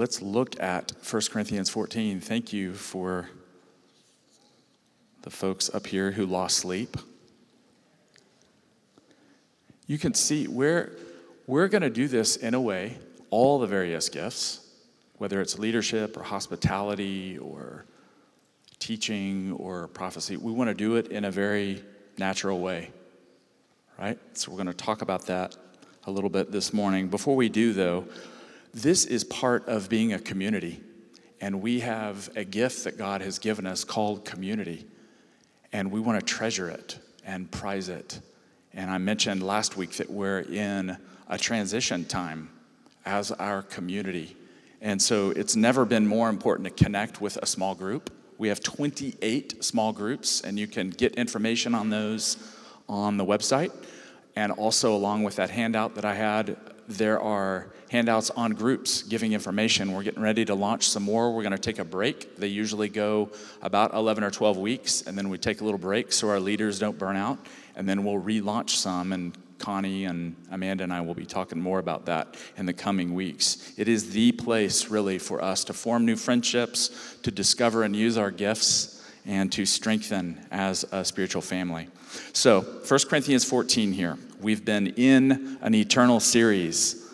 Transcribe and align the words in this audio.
let's 0.00 0.22
look 0.22 0.58
at 0.62 0.92
1 1.06 1.22
Corinthians 1.30 1.68
14. 1.68 2.22
Thank 2.22 2.54
you 2.54 2.72
for 2.72 3.28
the 5.20 5.28
folks 5.28 5.68
up 5.74 5.86
here 5.86 6.12
who 6.12 6.24
lost 6.24 6.56
sleep. 6.56 6.96
You 9.86 9.98
can 9.98 10.14
see 10.14 10.48
we're, 10.48 10.96
we're 11.46 11.68
going 11.68 11.82
to 11.82 11.90
do 11.90 12.08
this 12.08 12.36
in 12.36 12.54
a 12.54 12.60
way, 12.62 12.96
all 13.28 13.58
the 13.58 13.66
various 13.66 14.08
gifts, 14.08 14.66
whether 15.18 15.38
it's 15.42 15.58
leadership 15.58 16.16
or 16.16 16.22
hospitality 16.22 17.36
or 17.36 17.84
teaching 18.78 19.52
or 19.52 19.88
prophecy, 19.88 20.38
we 20.38 20.50
want 20.50 20.68
to 20.68 20.74
do 20.74 20.96
it 20.96 21.08
in 21.08 21.26
a 21.26 21.30
very 21.30 21.84
natural 22.16 22.58
way, 22.58 22.90
right? 23.98 24.18
So 24.32 24.50
we're 24.50 24.56
going 24.56 24.68
to 24.68 24.72
talk 24.72 25.02
about 25.02 25.26
that 25.26 25.58
a 26.04 26.10
little 26.10 26.30
bit 26.30 26.50
this 26.50 26.72
morning. 26.72 27.08
Before 27.08 27.36
we 27.36 27.50
do, 27.50 27.74
though, 27.74 28.06
this 28.72 29.04
is 29.04 29.24
part 29.24 29.66
of 29.68 29.88
being 29.88 30.12
a 30.12 30.18
community. 30.18 30.80
And 31.40 31.62
we 31.62 31.80
have 31.80 32.30
a 32.36 32.44
gift 32.44 32.84
that 32.84 32.98
God 32.98 33.22
has 33.22 33.38
given 33.38 33.66
us 33.66 33.84
called 33.84 34.24
community. 34.24 34.86
And 35.72 35.90
we 35.90 36.00
want 36.00 36.20
to 36.20 36.26
treasure 36.26 36.68
it 36.68 36.98
and 37.24 37.50
prize 37.50 37.88
it. 37.88 38.20
And 38.72 38.90
I 38.90 38.98
mentioned 38.98 39.42
last 39.42 39.76
week 39.76 39.92
that 39.92 40.10
we're 40.10 40.40
in 40.40 40.96
a 41.28 41.38
transition 41.38 42.04
time 42.04 42.50
as 43.04 43.32
our 43.32 43.62
community. 43.62 44.36
And 44.80 45.00
so 45.00 45.30
it's 45.30 45.56
never 45.56 45.84
been 45.84 46.06
more 46.06 46.28
important 46.28 46.68
to 46.68 46.84
connect 46.84 47.20
with 47.20 47.36
a 47.38 47.46
small 47.46 47.74
group. 47.74 48.12
We 48.38 48.48
have 48.48 48.60
28 48.60 49.62
small 49.62 49.92
groups, 49.92 50.40
and 50.40 50.58
you 50.58 50.66
can 50.66 50.90
get 50.90 51.14
information 51.16 51.74
on 51.74 51.90
those 51.90 52.36
on 52.88 53.16
the 53.16 53.24
website. 53.24 53.72
And 54.36 54.52
also, 54.52 54.94
along 54.94 55.24
with 55.24 55.36
that 55.36 55.50
handout 55.50 55.94
that 55.96 56.04
I 56.04 56.14
had, 56.14 56.56
there 56.90 57.20
are 57.20 57.70
handouts 57.90 58.30
on 58.30 58.52
groups 58.52 59.02
giving 59.02 59.32
information. 59.32 59.92
We're 59.92 60.02
getting 60.02 60.22
ready 60.22 60.44
to 60.44 60.54
launch 60.54 60.88
some 60.88 61.04
more. 61.04 61.32
We're 61.32 61.42
going 61.42 61.52
to 61.52 61.58
take 61.58 61.78
a 61.78 61.84
break. 61.84 62.36
They 62.36 62.48
usually 62.48 62.88
go 62.88 63.30
about 63.62 63.94
11 63.94 64.24
or 64.24 64.30
12 64.30 64.56
weeks, 64.56 65.02
and 65.02 65.16
then 65.16 65.28
we 65.28 65.38
take 65.38 65.60
a 65.60 65.64
little 65.64 65.78
break 65.78 66.12
so 66.12 66.28
our 66.28 66.40
leaders 66.40 66.78
don't 66.78 66.98
burn 66.98 67.16
out, 67.16 67.38
and 67.76 67.88
then 67.88 68.04
we'll 68.04 68.20
relaunch 68.20 68.70
some. 68.70 69.12
And 69.12 69.36
Connie 69.58 70.06
and 70.06 70.34
Amanda 70.50 70.84
and 70.84 70.92
I 70.92 71.00
will 71.02 71.14
be 71.14 71.26
talking 71.26 71.60
more 71.60 71.78
about 71.78 72.06
that 72.06 72.36
in 72.56 72.66
the 72.66 72.72
coming 72.72 73.14
weeks. 73.14 73.72
It 73.76 73.88
is 73.88 74.10
the 74.10 74.32
place, 74.32 74.88
really, 74.88 75.18
for 75.18 75.42
us 75.42 75.64
to 75.64 75.72
form 75.72 76.06
new 76.06 76.16
friendships, 76.16 77.18
to 77.22 77.30
discover 77.30 77.84
and 77.84 77.94
use 77.94 78.16
our 78.16 78.30
gifts, 78.30 78.99
and 79.26 79.50
to 79.52 79.66
strengthen 79.66 80.38
as 80.50 80.84
a 80.92 81.04
spiritual 81.04 81.42
family. 81.42 81.88
So, 82.32 82.62
1 82.62 83.00
Corinthians 83.08 83.44
14 83.44 83.92
here. 83.92 84.18
We've 84.40 84.64
been 84.64 84.88
in 84.88 85.58
an 85.60 85.74
eternal 85.74 86.20
series 86.20 87.06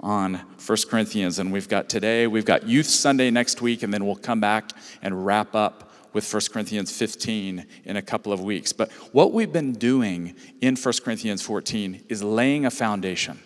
on 0.00 0.34
1 0.34 0.78
Corinthians, 0.88 1.38
and 1.38 1.52
we've 1.52 1.68
got 1.68 1.88
today, 1.88 2.26
we've 2.26 2.44
got 2.44 2.66
Youth 2.66 2.86
Sunday 2.86 3.30
next 3.30 3.60
week, 3.60 3.82
and 3.82 3.92
then 3.92 4.06
we'll 4.06 4.16
come 4.16 4.40
back 4.40 4.70
and 5.02 5.26
wrap 5.26 5.54
up 5.54 5.92
with 6.12 6.32
1 6.32 6.42
Corinthians 6.52 6.90
15 6.90 7.66
in 7.84 7.96
a 7.96 8.02
couple 8.02 8.32
of 8.32 8.40
weeks. 8.40 8.72
But 8.72 8.90
what 9.12 9.32
we've 9.32 9.52
been 9.52 9.72
doing 9.72 10.34
in 10.60 10.74
1 10.74 10.94
Corinthians 11.04 11.42
14 11.42 12.04
is 12.08 12.22
laying 12.22 12.66
a 12.66 12.70
foundation. 12.70 13.38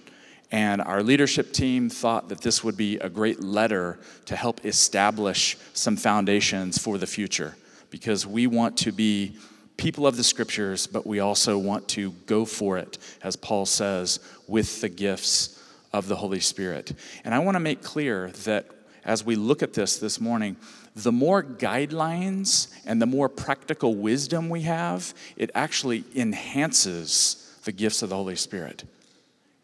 And 0.51 0.81
our 0.81 1.03
leadership 1.03 1.53
team 1.53 1.91
thought 1.91 2.29
that 2.29 2.41
this 2.41 2.63
would 2.63 2.77
be 2.77 2.97
a 2.99 3.09
great 3.09 3.43
letter 3.43 3.99
to 4.27 4.37
help 4.37 4.65
establish 4.65 5.59
some 5.73 5.97
foundations 5.97 6.79
for 6.79 6.97
the 6.97 7.07
future 7.07 7.57
because 7.95 8.27
we 8.27 8.49
want 8.49 8.77
to 8.77 8.91
be 8.91 9.37
people 9.77 10.05
of 10.05 10.17
the 10.17 10.25
scriptures, 10.25 10.89
but 10.89 11.07
we 11.07 11.21
also 11.21 11.57
want 11.57 11.87
to 11.87 12.11
go 12.27 12.45
for 12.45 12.77
it, 12.77 12.99
as 13.23 13.37
Paul 13.37 13.67
says, 13.67 14.19
with 14.49 14.81
the 14.81 14.89
gifts 14.89 15.63
of 15.93 16.09
the 16.09 16.17
Holy 16.17 16.41
Spirit. 16.41 16.93
And 17.25 17.33
I 17.33 17.39
want 17.39 17.55
to 17.55 17.61
make 17.61 17.85
clear 17.85 18.33
that 18.47 18.67
as 19.05 19.25
we 19.25 19.37
look 19.37 19.63
at 19.63 19.75
this 19.75 19.99
this 19.99 20.21
morning, 20.21 20.57
the 20.97 21.13
more 21.13 21.45
guidelines 21.45 22.75
and 22.85 23.01
the 23.01 23.07
more 23.07 23.29
practical 23.29 23.95
wisdom 23.95 24.49
we 24.49 24.63
have, 24.63 25.15
it 25.37 25.53
actually 25.55 26.03
enhances 26.17 27.57
the 27.63 27.71
gifts 27.71 28.03
of 28.03 28.09
the 28.09 28.17
Holy 28.17 28.35
Spirit. 28.35 28.83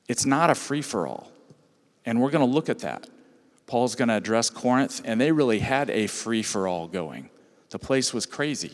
It's 0.07 0.25
not 0.25 0.51
a 0.51 0.55
free 0.55 0.83
for 0.83 1.09
all. 1.09 1.33
And 2.07 2.21
we're 2.21 2.31
going 2.31 2.47
to 2.47 2.55
look 2.55 2.69
at 2.69 2.79
that. 2.79 3.09
Paul's 3.67 3.97
going 3.97 4.07
to 4.07 4.15
address 4.15 4.51
Corinth, 4.51 5.03
and 5.05 5.21
they 5.21 5.33
really 5.33 5.59
had 5.59 5.91
a 5.91 6.07
free 6.07 6.45
for 6.45 6.69
all 6.69 6.87
going. 6.87 7.29
The 7.71 7.79
place 7.79 8.13
was 8.13 8.27
crazy 8.27 8.73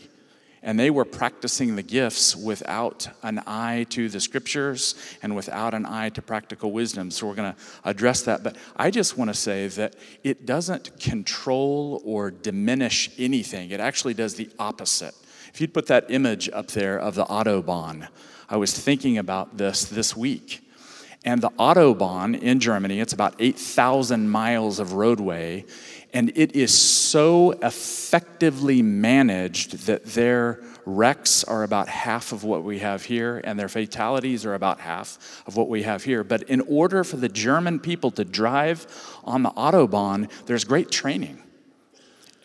and 0.63 0.79
they 0.79 0.89
were 0.89 1.05
practicing 1.05 1.75
the 1.75 1.83
gifts 1.83 2.35
without 2.35 3.07
an 3.23 3.41
eye 3.45 3.85
to 3.89 4.09
the 4.09 4.19
scriptures 4.19 4.95
and 5.21 5.35
without 5.35 5.73
an 5.73 5.85
eye 5.85 6.09
to 6.09 6.21
practical 6.21 6.71
wisdom. 6.71 7.11
So 7.11 7.27
we're 7.27 7.35
going 7.35 7.53
to 7.53 7.59
address 7.85 8.23
that. 8.23 8.43
But 8.43 8.57
I 8.75 8.91
just 8.91 9.17
want 9.17 9.29
to 9.29 9.33
say 9.33 9.67
that 9.67 9.95
it 10.23 10.45
doesn't 10.45 10.99
control 10.99 12.01
or 12.03 12.31
diminish 12.31 13.09
anything, 13.17 13.71
it 13.71 13.79
actually 13.79 14.13
does 14.13 14.35
the 14.35 14.49
opposite. 14.59 15.15
If 15.53 15.61
you'd 15.61 15.73
put 15.73 15.87
that 15.87 16.11
image 16.11 16.49
up 16.49 16.67
there 16.67 16.99
of 16.99 17.15
the 17.15 17.25
Autobahn, 17.25 18.07
I 18.49 18.57
was 18.57 18.77
thinking 18.77 19.17
about 19.17 19.57
this 19.57 19.85
this 19.85 20.15
week. 20.15 20.63
And 21.25 21.41
the 21.41 21.49
Autobahn 21.51 22.39
in 22.39 22.59
Germany, 22.59 22.99
it's 22.99 23.11
about 23.11 23.35
8,000 23.39 24.29
miles 24.29 24.79
of 24.79 24.93
roadway 24.93 25.65
and 26.13 26.31
it 26.35 26.55
is 26.55 26.77
so 26.77 27.51
effectively 27.61 28.81
managed 28.81 29.87
that 29.87 30.05
their 30.05 30.63
wrecks 30.85 31.43
are 31.43 31.63
about 31.63 31.89
half 31.89 32.31
of 32.31 32.43
what 32.43 32.63
we 32.63 32.79
have 32.79 33.03
here, 33.03 33.41
and 33.43 33.59
their 33.59 33.67
fatalities 33.67 34.45
are 34.45 34.53
about 34.53 34.79
half 34.79 35.43
of 35.45 35.57
what 35.57 35.67
we 35.67 35.83
have 35.83 36.03
here. 36.03 36.23
But 36.23 36.43
in 36.43 36.61
order 36.61 37.03
for 37.03 37.17
the 37.17 37.27
German 37.27 37.79
people 37.79 38.09
to 38.11 38.23
drive 38.23 38.87
on 39.25 39.43
the 39.43 39.51
Autobahn, 39.51 40.31
there's 40.45 40.63
great 40.63 40.89
training. 40.89 41.43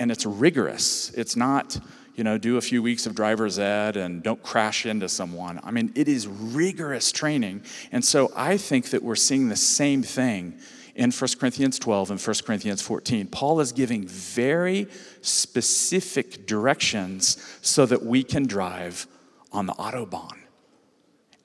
And 0.01 0.11
it's 0.11 0.27
rigorous. 0.27 1.11
It's 1.11 1.37
not, 1.37 1.79
you 2.17 2.25
know, 2.25 2.37
do 2.37 2.57
a 2.57 2.61
few 2.61 2.83
weeks 2.83 3.07
of 3.07 3.15
driver's 3.15 3.61
ed 3.61 3.97
and 3.97 4.25
don't 4.25 4.43
crash 4.43 4.87
into 4.87 5.09
someone. 5.09 5.61
I 5.63 5.71
mean, 5.71 5.93
it 5.95 6.09
is 6.09 6.27
rigorous 6.27 7.13
training. 7.13 7.63
And 7.93 8.05
so 8.05 8.33
I 8.35 8.57
think 8.57 8.91
that 8.91 9.05
we're 9.05 9.15
seeing 9.15 9.49
the 9.49 9.57
same 9.57 10.03
thing 10.03 10.59
in 10.95 11.11
1 11.11 11.31
Corinthians 11.39 11.79
12 11.79 12.11
and 12.11 12.21
1 12.21 12.37
Corinthians 12.45 12.83
14. 12.83 13.27
Paul 13.29 13.61
is 13.61 13.73
giving 13.73 14.07
very 14.07 14.89
specific 15.21 16.47
directions 16.47 17.43
so 17.63 17.87
that 17.87 18.05
we 18.05 18.23
can 18.23 18.47
drive 18.47 19.07
on 19.53 19.67
the 19.67 19.73
Autobahn. 19.75 20.39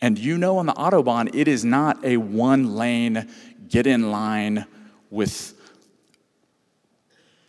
And 0.01 0.17
you 0.17 0.37
know, 0.37 0.57
on 0.57 0.65
the 0.65 0.73
Autobahn, 0.73 1.33
it 1.33 1.47
is 1.47 1.65
not 1.65 2.03
a 2.03 2.17
one 2.17 2.75
lane, 2.75 3.29
get 3.67 3.87
in 3.87 4.11
line 4.11 4.65
with, 5.09 5.53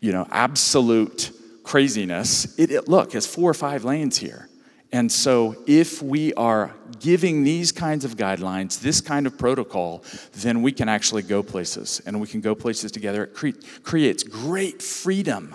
you 0.01 0.13
know, 0.13 0.27
absolute 0.31 1.33
craziness. 1.63 2.59
It, 2.59 2.71
it, 2.71 2.89
look, 2.89 3.15
it's 3.15 3.27
four 3.27 3.51
or 3.51 3.55
five 3.55 3.85
lanes 3.85 4.17
here. 4.17 4.49
And 4.91 5.13
so, 5.13 5.55
if 5.67 6.03
we 6.03 6.33
are 6.35 6.75
giving 6.99 7.45
these 7.45 7.73
kinds 7.73 8.05
of 8.07 8.17
guidelines, 8.17 8.81
this 8.81 9.03
kind 9.03 9.27
of 9.27 9.37
protocol, 9.37 10.03
then 10.33 10.63
we 10.63 10.73
can 10.73 10.89
actually 10.89 11.23
go 11.23 11.43
places 11.43 12.01
and 12.07 12.19
we 12.21 12.27
can 12.27 12.41
go 12.41 12.55
places 12.55 12.91
together. 12.91 13.25
It 13.25 13.35
cre- 13.35 13.61
creates 13.83 14.23
great 14.23 14.81
freedom. 14.81 15.55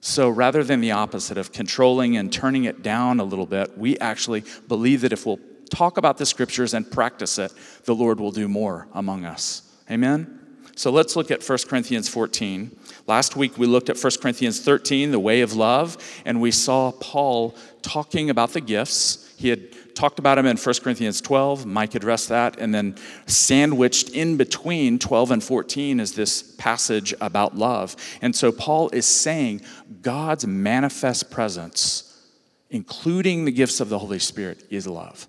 So, 0.00 0.28
rather 0.28 0.64
than 0.64 0.80
the 0.80 0.90
opposite 0.90 1.38
of 1.38 1.52
controlling 1.52 2.16
and 2.16 2.32
turning 2.32 2.64
it 2.64 2.82
down 2.82 3.20
a 3.20 3.24
little 3.24 3.46
bit, 3.46 3.78
we 3.78 3.96
actually 3.98 4.42
believe 4.66 5.02
that 5.02 5.12
if 5.12 5.24
we'll 5.24 5.40
talk 5.70 5.96
about 5.96 6.18
the 6.18 6.26
scriptures 6.26 6.74
and 6.74 6.90
practice 6.90 7.38
it, 7.38 7.52
the 7.84 7.94
Lord 7.94 8.18
will 8.18 8.32
do 8.32 8.48
more 8.48 8.88
among 8.92 9.24
us. 9.24 9.62
Amen? 9.88 10.34
So, 10.74 10.90
let's 10.90 11.14
look 11.14 11.30
at 11.30 11.48
1 11.48 11.58
Corinthians 11.68 12.08
14. 12.08 12.76
Last 13.08 13.36
week 13.36 13.56
we 13.56 13.66
looked 13.66 13.88
at 13.88 13.98
1 13.98 14.12
Corinthians 14.20 14.60
13, 14.60 15.12
the 15.12 15.18
way 15.18 15.40
of 15.40 15.54
love, 15.54 15.96
and 16.26 16.40
we 16.42 16.50
saw 16.50 16.92
Paul 16.92 17.56
talking 17.88 18.28
about 18.28 18.52
the 18.52 18.60
gifts. 18.60 19.32
He 19.38 19.48
had 19.48 19.94
talked 19.94 20.18
about 20.18 20.34
them 20.34 20.44
in 20.44 20.58
1 20.58 20.74
Corinthians 20.82 21.22
12. 21.22 21.64
Mike 21.64 21.94
addressed 21.94 22.28
that. 22.28 22.58
And 22.58 22.74
then 22.74 22.96
sandwiched 23.26 24.10
in 24.10 24.36
between 24.36 24.98
12 24.98 25.30
and 25.30 25.42
14 25.42 25.98
is 25.98 26.12
this 26.12 26.54
passage 26.58 27.14
about 27.22 27.56
love. 27.56 27.96
And 28.20 28.36
so 28.36 28.52
Paul 28.52 28.90
is 28.90 29.06
saying 29.06 29.62
God's 30.02 30.46
manifest 30.46 31.30
presence, 31.30 32.28
including 32.68 33.46
the 33.46 33.52
gifts 33.52 33.80
of 33.80 33.88
the 33.88 33.98
Holy 33.98 34.18
Spirit, 34.18 34.64
is 34.68 34.86
love. 34.86 35.26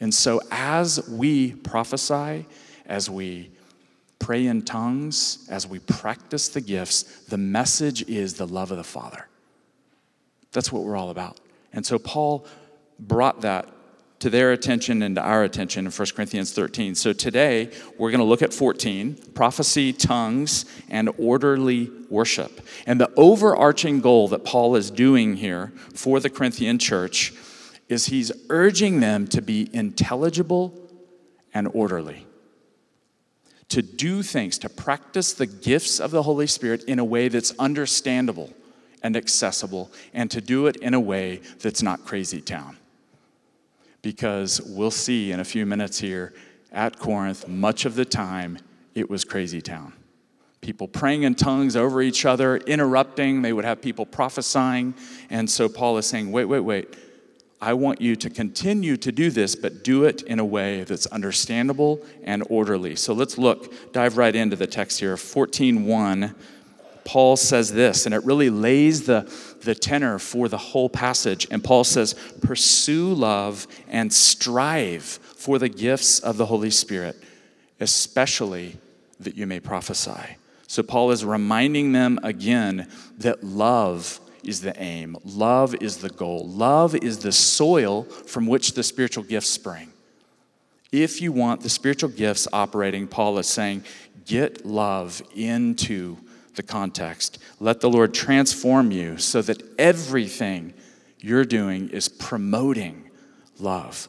And 0.00 0.12
so 0.12 0.40
as 0.50 1.06
we 1.06 1.52
prophesy, 1.52 2.46
as 2.86 3.10
we 3.10 3.50
pray 4.18 4.46
in 4.46 4.62
tongues, 4.62 5.46
as 5.50 5.66
we 5.66 5.80
practice 5.80 6.48
the 6.48 6.62
gifts, 6.62 7.02
the 7.24 7.36
message 7.36 8.08
is 8.08 8.34
the 8.34 8.46
love 8.46 8.70
of 8.70 8.78
the 8.78 8.84
Father. 8.84 9.28
That's 10.52 10.70
what 10.70 10.84
we're 10.84 10.96
all 10.96 11.10
about. 11.10 11.41
And 11.72 11.84
so 11.84 11.98
Paul 11.98 12.46
brought 12.98 13.40
that 13.42 13.68
to 14.20 14.30
their 14.30 14.52
attention 14.52 15.02
and 15.02 15.16
to 15.16 15.22
our 15.22 15.42
attention 15.42 15.84
in 15.84 15.90
1 15.90 16.08
Corinthians 16.14 16.52
13. 16.52 16.94
So 16.94 17.12
today 17.12 17.70
we're 17.98 18.10
going 18.10 18.20
to 18.20 18.24
look 18.24 18.42
at 18.42 18.54
14 18.54 19.16
prophecy, 19.34 19.92
tongues, 19.92 20.64
and 20.88 21.10
orderly 21.18 21.90
worship. 22.08 22.60
And 22.86 23.00
the 23.00 23.10
overarching 23.16 24.00
goal 24.00 24.28
that 24.28 24.44
Paul 24.44 24.76
is 24.76 24.92
doing 24.92 25.36
here 25.36 25.72
for 25.94 26.20
the 26.20 26.30
Corinthian 26.30 26.78
church 26.78 27.32
is 27.88 28.06
he's 28.06 28.30
urging 28.48 29.00
them 29.00 29.26
to 29.28 29.42
be 29.42 29.68
intelligible 29.72 30.78
and 31.52 31.68
orderly 31.72 32.26
to 33.72 33.80
do 33.80 34.22
things, 34.22 34.58
to 34.58 34.68
practice 34.68 35.32
the 35.32 35.46
gifts 35.46 35.98
of 35.98 36.10
the 36.10 36.22
Holy 36.24 36.46
Spirit 36.46 36.84
in 36.84 36.98
a 36.98 37.04
way 37.04 37.28
that's 37.28 37.54
understandable 37.58 38.52
and 39.02 39.16
accessible, 39.16 39.90
and 40.14 40.30
to 40.30 40.40
do 40.40 40.66
it 40.66 40.76
in 40.76 40.94
a 40.94 41.00
way 41.00 41.40
that's 41.60 41.82
not 41.82 42.04
crazy 42.04 42.40
town. 42.40 42.78
Because 44.00 44.60
we'll 44.60 44.90
see 44.90 45.32
in 45.32 45.40
a 45.40 45.44
few 45.44 45.66
minutes 45.66 45.98
here 45.98 46.32
at 46.72 46.98
Corinth, 46.98 47.46
much 47.48 47.84
of 47.84 47.94
the 47.94 48.04
time 48.04 48.58
it 48.94 49.08
was 49.08 49.24
crazy 49.24 49.60
town. 49.60 49.92
People 50.60 50.86
praying 50.86 51.24
in 51.24 51.34
tongues 51.34 51.74
over 51.74 52.00
each 52.00 52.24
other, 52.24 52.56
interrupting, 52.58 53.42
they 53.42 53.52
would 53.52 53.64
have 53.64 53.82
people 53.82 54.06
prophesying. 54.06 54.94
And 55.28 55.50
so 55.50 55.68
Paul 55.68 55.98
is 55.98 56.06
saying, 56.06 56.30
wait, 56.30 56.44
wait, 56.44 56.60
wait. 56.60 56.94
I 57.60 57.74
want 57.74 58.00
you 58.00 58.16
to 58.16 58.30
continue 58.30 58.96
to 58.96 59.12
do 59.12 59.30
this, 59.30 59.54
but 59.54 59.84
do 59.84 60.04
it 60.04 60.22
in 60.22 60.40
a 60.40 60.44
way 60.44 60.82
that's 60.82 61.06
understandable 61.06 62.00
and 62.24 62.42
orderly. 62.48 62.96
So 62.96 63.12
let's 63.12 63.38
look, 63.38 63.92
dive 63.92 64.16
right 64.16 64.34
into 64.34 64.56
the 64.56 64.66
text 64.66 64.98
here. 64.98 65.14
14:1 65.14 66.34
Paul 67.04 67.36
says 67.36 67.72
this, 67.72 68.06
and 68.06 68.14
it 68.14 68.24
really 68.24 68.50
lays 68.50 69.06
the, 69.06 69.30
the 69.62 69.74
tenor 69.74 70.18
for 70.18 70.48
the 70.48 70.58
whole 70.58 70.88
passage. 70.88 71.46
And 71.50 71.62
Paul 71.62 71.84
says, 71.84 72.14
Pursue 72.40 73.12
love 73.12 73.66
and 73.88 74.12
strive 74.12 75.04
for 75.04 75.58
the 75.58 75.68
gifts 75.68 76.20
of 76.20 76.36
the 76.36 76.46
Holy 76.46 76.70
Spirit, 76.70 77.16
especially 77.80 78.76
that 79.20 79.36
you 79.36 79.46
may 79.46 79.60
prophesy. 79.60 80.36
So 80.66 80.82
Paul 80.82 81.10
is 81.10 81.24
reminding 81.24 81.92
them 81.92 82.18
again 82.22 82.88
that 83.18 83.44
love 83.44 84.20
is 84.42 84.60
the 84.60 84.80
aim, 84.82 85.16
love 85.24 85.74
is 85.76 85.98
the 85.98 86.08
goal, 86.08 86.48
love 86.48 86.94
is 86.96 87.18
the 87.18 87.32
soil 87.32 88.04
from 88.04 88.46
which 88.46 88.72
the 88.72 88.82
spiritual 88.82 89.22
gifts 89.22 89.50
spring. 89.50 89.92
If 90.90 91.22
you 91.22 91.32
want 91.32 91.62
the 91.62 91.68
spiritual 91.68 92.10
gifts 92.10 92.48
operating, 92.52 93.06
Paul 93.06 93.38
is 93.38 93.46
saying, 93.46 93.84
get 94.26 94.66
love 94.66 95.22
into 95.34 96.18
the 96.54 96.62
context. 96.62 97.38
Let 97.60 97.80
the 97.80 97.90
Lord 97.90 98.14
transform 98.14 98.90
you 98.90 99.18
so 99.18 99.42
that 99.42 99.62
everything 99.78 100.74
you're 101.20 101.44
doing 101.44 101.88
is 101.90 102.08
promoting 102.08 103.10
love. 103.58 104.08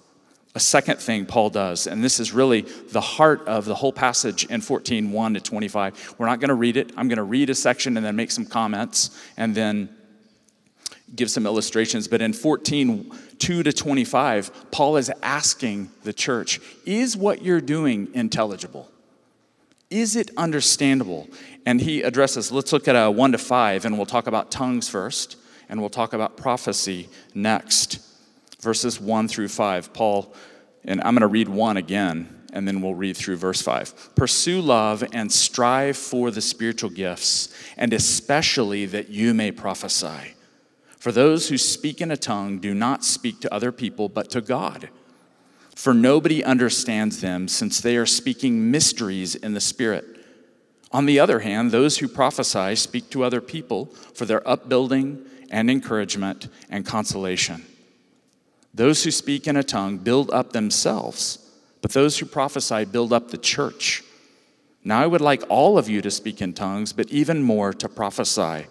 A 0.55 0.59
second 0.59 0.99
thing 0.99 1.25
Paul 1.25 1.49
does, 1.49 1.87
and 1.87 2.03
this 2.03 2.19
is 2.19 2.31
really 2.31 2.61
the 2.61 3.01
heart 3.01 3.47
of 3.47 3.65
the 3.65 3.73
whole 3.73 3.93
passage 3.93 4.45
in 4.45 4.61
14, 4.61 5.11
1 5.11 5.33
to 5.33 5.39
25. 5.39 6.15
We're 6.17 6.27
not 6.27 6.39
going 6.39 6.49
to 6.49 6.55
read 6.55 6.77
it. 6.77 6.91
I'm 6.95 7.07
going 7.07 7.17
to 7.17 7.23
read 7.23 7.49
a 7.49 7.55
section 7.55 7.97
and 7.97 8.05
then 8.05 8.15
make 8.15 8.29
some 8.29 8.45
comments 8.45 9.19
and 9.35 9.55
then 9.55 9.89
give 11.15 11.31
some 11.31 11.47
illustrations. 11.47 12.07
But 12.07 12.21
in 12.21 12.33
14, 12.33 13.11
2 13.39 13.63
to 13.63 13.73
25, 13.73 14.71
Paul 14.71 14.97
is 14.97 15.11
asking 15.23 15.89
the 16.03 16.13
church, 16.13 16.59
is 16.85 17.17
what 17.17 17.41
you're 17.41 17.61
doing 17.61 18.09
intelligible? 18.13 18.89
Is 19.89 20.15
it 20.15 20.31
understandable? 20.37 21.27
And 21.65 21.79
he 21.79 22.01
addresses, 22.01 22.51
let's 22.51 22.73
look 22.73 22.87
at 22.87 22.95
a 22.95 23.09
one 23.09 23.31
to 23.31 23.37
five, 23.37 23.85
and 23.85 23.97
we'll 23.97 24.05
talk 24.05 24.27
about 24.27 24.51
tongues 24.51 24.89
first, 24.89 25.37
and 25.69 25.79
we'll 25.79 25.89
talk 25.89 26.13
about 26.13 26.37
prophecy 26.37 27.09
next. 27.33 27.99
Verses 28.61 28.99
one 28.99 29.27
through 29.27 29.47
five. 29.47 29.93
Paul, 29.93 30.33
and 30.83 30.99
I'm 31.01 31.13
going 31.13 31.21
to 31.21 31.27
read 31.27 31.49
one 31.49 31.77
again, 31.77 32.43
and 32.51 32.67
then 32.67 32.81
we'll 32.81 32.95
read 32.95 33.15
through 33.15 33.37
verse 33.37 33.61
five. 33.61 33.93
Pursue 34.15 34.61
love 34.61 35.03
and 35.13 35.31
strive 35.31 35.97
for 35.97 36.31
the 36.31 36.41
spiritual 36.41 36.89
gifts, 36.89 37.53
and 37.77 37.93
especially 37.93 38.85
that 38.87 39.09
you 39.09 39.33
may 39.33 39.51
prophesy. 39.51 40.35
For 40.99 41.11
those 41.11 41.49
who 41.49 41.57
speak 41.57 42.01
in 42.01 42.11
a 42.11 42.17
tongue 42.17 42.59
do 42.59 42.73
not 42.73 43.03
speak 43.03 43.41
to 43.41 43.53
other 43.53 43.71
people, 43.71 44.09
but 44.09 44.29
to 44.31 44.41
God 44.41 44.89
for 45.75 45.93
nobody 45.93 46.43
understands 46.43 47.21
them, 47.21 47.47
since 47.47 47.81
they 47.81 47.97
are 47.97 48.05
speaking 48.05 48.69
mysteries 48.71 49.35
in 49.35 49.53
the 49.53 49.61
Spirit. 49.61 50.12
On 50.93 51.07
the 51.07 51.19
other 51.19 51.39
hand, 51.39 51.71
those 51.71 51.97
who 51.97 52.07
prophesy 52.07 52.75
speak 52.75 53.09
to 53.09 53.23
other 53.23 53.41
people 53.41 53.87
for 54.13 54.25
their 54.25 54.47
upbuilding 54.47 55.25
and 55.49 55.69
encouragement 55.69 56.47
and 56.69 56.85
consolation. 56.85 57.65
Those 58.73 59.03
who 59.03 59.11
speak 59.11 59.47
in 59.47 59.57
a 59.57 59.63
tongue 59.63 59.97
build 59.97 60.29
up 60.31 60.53
themselves, 60.53 61.39
but 61.81 61.91
those 61.91 62.19
who 62.19 62.25
prophesy 62.25 62.85
build 62.85 63.11
up 63.11 63.29
the 63.29 63.37
church. 63.37 64.03
Now 64.83 65.01
I 65.01 65.07
would 65.07 65.21
like 65.21 65.43
all 65.49 65.77
of 65.77 65.89
you 65.89 66.01
to 66.01 66.11
speak 66.11 66.41
in 66.41 66.53
tongues, 66.53 66.93
but 66.93 67.09
even 67.09 67.41
more 67.41 67.73
to 67.73 67.89
prophesy. 67.89 68.67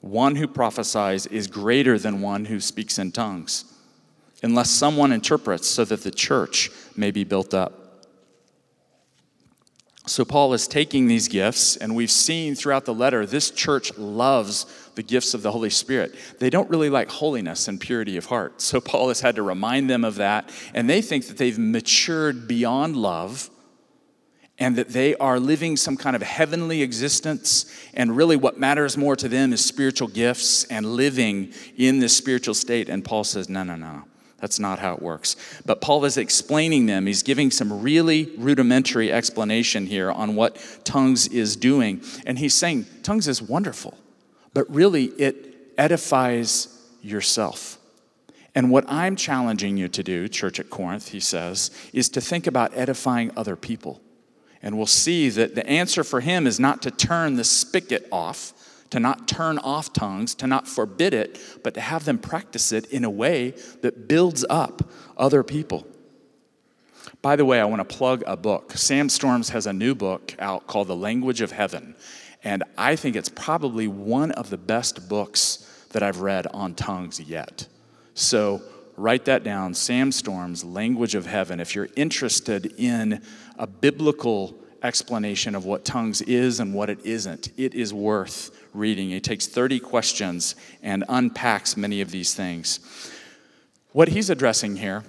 One 0.00 0.36
who 0.36 0.48
prophesies 0.48 1.26
is 1.26 1.46
greater 1.46 1.98
than 1.98 2.20
one 2.20 2.46
who 2.46 2.58
speaks 2.58 2.98
in 2.98 3.12
tongues 3.12 3.64
unless 4.42 4.70
someone 4.70 5.12
interprets 5.12 5.68
so 5.68 5.84
that 5.84 6.02
the 6.02 6.10
church 6.10 6.70
may 6.96 7.10
be 7.10 7.22
built 7.22 7.54
up. 7.54 7.81
So, 10.04 10.24
Paul 10.24 10.52
is 10.52 10.66
taking 10.66 11.06
these 11.06 11.28
gifts, 11.28 11.76
and 11.76 11.94
we've 11.94 12.10
seen 12.10 12.56
throughout 12.56 12.86
the 12.86 12.94
letter 12.94 13.24
this 13.24 13.52
church 13.52 13.96
loves 13.96 14.66
the 14.96 15.02
gifts 15.02 15.32
of 15.32 15.42
the 15.42 15.52
Holy 15.52 15.70
Spirit. 15.70 16.16
They 16.40 16.50
don't 16.50 16.68
really 16.68 16.90
like 16.90 17.08
holiness 17.08 17.68
and 17.68 17.80
purity 17.80 18.16
of 18.16 18.26
heart. 18.26 18.60
So, 18.60 18.80
Paul 18.80 19.08
has 19.08 19.20
had 19.20 19.36
to 19.36 19.42
remind 19.42 19.88
them 19.88 20.04
of 20.04 20.16
that, 20.16 20.50
and 20.74 20.90
they 20.90 21.02
think 21.02 21.28
that 21.28 21.36
they've 21.36 21.58
matured 21.58 22.48
beyond 22.48 22.96
love 22.96 23.48
and 24.58 24.76
that 24.76 24.90
they 24.90 25.14
are 25.16 25.40
living 25.40 25.76
some 25.76 25.96
kind 25.96 26.14
of 26.14 26.22
heavenly 26.22 26.82
existence. 26.82 27.72
And 27.94 28.16
really, 28.16 28.36
what 28.36 28.58
matters 28.58 28.96
more 28.96 29.16
to 29.16 29.28
them 29.28 29.52
is 29.52 29.64
spiritual 29.64 30.08
gifts 30.08 30.64
and 30.64 30.84
living 30.84 31.52
in 31.76 32.00
this 32.00 32.16
spiritual 32.16 32.54
state. 32.54 32.88
And 32.88 33.04
Paul 33.04 33.24
says, 33.24 33.48
no, 33.48 33.62
no, 33.62 33.76
no. 33.76 34.04
That's 34.42 34.58
not 34.58 34.80
how 34.80 34.94
it 34.94 35.00
works. 35.00 35.36
But 35.64 35.80
Paul 35.80 36.04
is 36.04 36.16
explaining 36.16 36.86
them. 36.86 37.06
He's 37.06 37.22
giving 37.22 37.52
some 37.52 37.80
really 37.80 38.32
rudimentary 38.36 39.12
explanation 39.12 39.86
here 39.86 40.10
on 40.10 40.34
what 40.34 40.58
tongues 40.82 41.28
is 41.28 41.54
doing. 41.54 42.02
And 42.26 42.40
he's 42.40 42.52
saying 42.52 42.86
tongues 43.04 43.28
is 43.28 43.40
wonderful, 43.40 43.96
but 44.52 44.68
really 44.68 45.04
it 45.04 45.72
edifies 45.78 46.76
yourself. 47.02 47.78
And 48.52 48.68
what 48.68 48.84
I'm 48.88 49.14
challenging 49.14 49.76
you 49.76 49.86
to 49.86 50.02
do, 50.02 50.26
church 50.26 50.58
at 50.58 50.70
Corinth, 50.70 51.10
he 51.10 51.20
says, 51.20 51.70
is 51.92 52.08
to 52.08 52.20
think 52.20 52.48
about 52.48 52.76
edifying 52.76 53.30
other 53.36 53.54
people. 53.54 54.00
And 54.60 54.76
we'll 54.76 54.86
see 54.86 55.28
that 55.28 55.54
the 55.54 55.64
answer 55.68 56.02
for 56.02 56.20
him 56.20 56.48
is 56.48 56.58
not 56.58 56.82
to 56.82 56.90
turn 56.90 57.36
the 57.36 57.44
spigot 57.44 58.08
off 58.10 58.52
to 58.92 59.00
not 59.00 59.26
turn 59.26 59.56
off 59.58 59.90
tongues, 59.94 60.34
to 60.34 60.46
not 60.46 60.68
forbid 60.68 61.14
it, 61.14 61.40
but 61.62 61.72
to 61.72 61.80
have 61.80 62.04
them 62.04 62.18
practice 62.18 62.72
it 62.72 62.84
in 62.92 63.04
a 63.04 63.10
way 63.10 63.54
that 63.80 64.06
builds 64.06 64.44
up 64.50 64.82
other 65.16 65.42
people. 65.42 65.86
By 67.22 67.36
the 67.36 67.44
way, 67.46 67.58
I 67.58 67.64
want 67.64 67.88
to 67.88 67.96
plug 67.96 68.22
a 68.26 68.36
book. 68.36 68.72
Sam 68.72 69.08
Storms 69.08 69.48
has 69.48 69.66
a 69.66 69.72
new 69.72 69.94
book 69.94 70.34
out 70.38 70.66
called 70.66 70.88
The 70.88 70.96
Language 70.96 71.40
of 71.40 71.52
Heaven. 71.52 71.94
And 72.44 72.64
I 72.76 72.96
think 72.96 73.16
it's 73.16 73.30
probably 73.30 73.88
one 73.88 74.30
of 74.32 74.50
the 74.50 74.58
best 74.58 75.08
books 75.08 75.86
that 75.92 76.02
I've 76.02 76.20
read 76.20 76.46
on 76.48 76.74
tongues 76.74 77.18
yet. 77.18 77.66
So 78.12 78.60
write 78.98 79.24
that 79.24 79.42
down 79.42 79.72
Sam 79.72 80.12
Storms, 80.12 80.64
Language 80.64 81.14
of 81.14 81.24
Heaven. 81.24 81.60
If 81.60 81.74
you're 81.74 81.88
interested 81.96 82.74
in 82.76 83.22
a 83.58 83.66
biblical 83.66 84.54
explanation 84.82 85.54
of 85.54 85.64
what 85.64 85.84
tongues 85.84 86.20
is 86.22 86.60
and 86.60 86.74
what 86.74 86.90
it 86.90 87.06
isn't, 87.06 87.50
it 87.56 87.74
is 87.74 87.94
worth 87.94 88.50
reading. 88.72 89.10
He 89.10 89.20
takes 89.20 89.46
30 89.46 89.80
questions 89.80 90.54
and 90.82 91.04
unpacks 91.08 91.76
many 91.76 92.00
of 92.00 92.10
these 92.10 92.34
things. 92.34 92.80
What 93.92 94.08
he's 94.08 94.30
addressing 94.30 94.76
here 94.76 95.04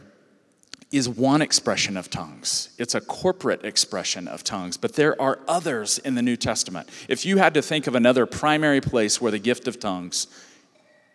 is 0.91 1.10
one 1.10 1.41
expression 1.41 1.98
of 1.98 2.10
tongues. 2.10 2.70
It's 2.77 2.93
a 2.93 3.01
corporate 3.01 3.65
expression 3.65 4.27
of 4.27 4.43
tongues, 4.43 4.77
but 4.77 4.93
there 4.93 5.20
are 5.20 5.39
others 5.48 5.98
in 5.98 6.13
the 6.13 6.22
New 6.22 6.36
Testament. 6.36 6.88
If 7.08 7.25
you 7.25 7.38
had 7.38 7.55
to 7.55 7.63
think 7.63 7.88
of 7.88 7.96
another 7.96 8.27
primary 8.27 8.79
place 8.79 9.20
where 9.20 9.32
the 9.32 9.39
gift 9.39 9.67
of 9.67 9.79
tongues 9.79 10.27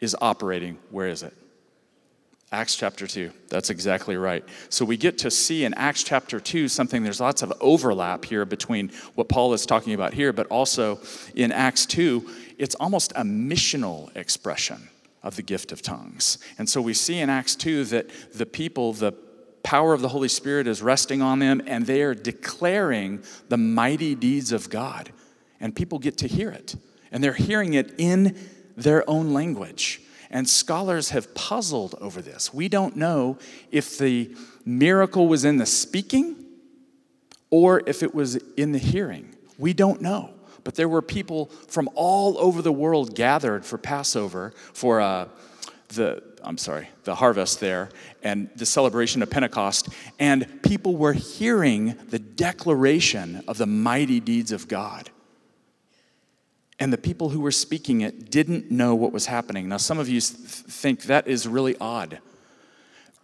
is 0.00 0.16
operating, 0.20 0.78
where 0.90 1.06
is 1.06 1.22
it? 1.22 1.32
Acts 2.50 2.76
chapter 2.76 3.06
2. 3.06 3.30
That's 3.48 3.68
exactly 3.68 4.16
right. 4.16 4.42
So 4.70 4.86
we 4.86 4.96
get 4.96 5.18
to 5.18 5.30
see 5.30 5.64
in 5.64 5.74
Acts 5.74 6.02
chapter 6.02 6.40
2 6.40 6.68
something, 6.68 7.02
there's 7.02 7.20
lots 7.20 7.42
of 7.42 7.52
overlap 7.60 8.24
here 8.24 8.46
between 8.46 8.88
what 9.16 9.28
Paul 9.28 9.52
is 9.52 9.66
talking 9.66 9.92
about 9.92 10.14
here, 10.14 10.32
but 10.32 10.46
also 10.46 10.98
in 11.34 11.52
Acts 11.52 11.84
2, 11.84 12.26
it's 12.56 12.74
almost 12.76 13.12
a 13.16 13.22
missional 13.22 14.14
expression 14.16 14.88
of 15.22 15.36
the 15.36 15.42
gift 15.42 15.72
of 15.72 15.82
tongues. 15.82 16.38
And 16.58 16.66
so 16.66 16.80
we 16.80 16.94
see 16.94 17.18
in 17.18 17.28
Acts 17.28 17.54
2 17.54 17.84
that 17.86 18.08
the 18.32 18.46
people, 18.46 18.94
the 18.94 19.12
power 19.62 19.92
of 19.92 20.00
the 20.00 20.08
Holy 20.08 20.28
Spirit 20.28 20.66
is 20.66 20.80
resting 20.80 21.20
on 21.20 21.40
them, 21.40 21.60
and 21.66 21.84
they 21.84 22.00
are 22.00 22.14
declaring 22.14 23.22
the 23.50 23.58
mighty 23.58 24.14
deeds 24.14 24.52
of 24.52 24.70
God. 24.70 25.12
And 25.60 25.76
people 25.76 25.98
get 25.98 26.16
to 26.18 26.28
hear 26.28 26.50
it, 26.50 26.76
and 27.12 27.22
they're 27.22 27.34
hearing 27.34 27.74
it 27.74 27.94
in 27.98 28.38
their 28.74 29.08
own 29.10 29.34
language. 29.34 30.00
And 30.30 30.48
scholars 30.48 31.10
have 31.10 31.34
puzzled 31.34 31.94
over 32.00 32.20
this. 32.20 32.52
We 32.52 32.68
don't 32.68 32.96
know 32.96 33.38
if 33.70 33.98
the 33.98 34.34
miracle 34.64 35.28
was 35.28 35.44
in 35.44 35.56
the 35.56 35.66
speaking 35.66 36.44
or 37.50 37.82
if 37.86 38.02
it 38.02 38.14
was 38.14 38.36
in 38.56 38.72
the 38.72 38.78
hearing. 38.78 39.34
We 39.56 39.72
don't 39.72 40.02
know. 40.02 40.30
But 40.64 40.74
there 40.74 40.88
were 40.88 41.00
people 41.00 41.46
from 41.68 41.88
all 41.94 42.36
over 42.38 42.60
the 42.60 42.72
world 42.72 43.14
gathered 43.14 43.64
for 43.64 43.78
Passover, 43.78 44.52
for 44.74 45.00
uh, 45.00 45.28
the 45.88 46.22
I'm 46.44 46.58
sorry, 46.58 46.88
the 47.04 47.14
harvest 47.14 47.60
there 47.60 47.90
and 48.22 48.48
the 48.56 48.66
celebration 48.66 49.22
of 49.22 49.30
Pentecost, 49.30 49.88
and 50.18 50.62
people 50.62 50.96
were 50.96 51.12
hearing 51.12 51.96
the 52.08 52.18
declaration 52.18 53.42
of 53.48 53.58
the 53.58 53.66
mighty 53.66 54.20
deeds 54.20 54.52
of 54.52 54.68
God. 54.68 55.10
And 56.80 56.92
the 56.92 56.98
people 56.98 57.30
who 57.30 57.40
were 57.40 57.50
speaking 57.50 58.02
it 58.02 58.30
didn't 58.30 58.70
know 58.70 58.94
what 58.94 59.12
was 59.12 59.26
happening. 59.26 59.68
Now, 59.68 59.78
some 59.78 59.98
of 59.98 60.08
you 60.08 60.20
think 60.20 61.04
that 61.04 61.26
is 61.26 61.48
really 61.48 61.76
odd. 61.80 62.20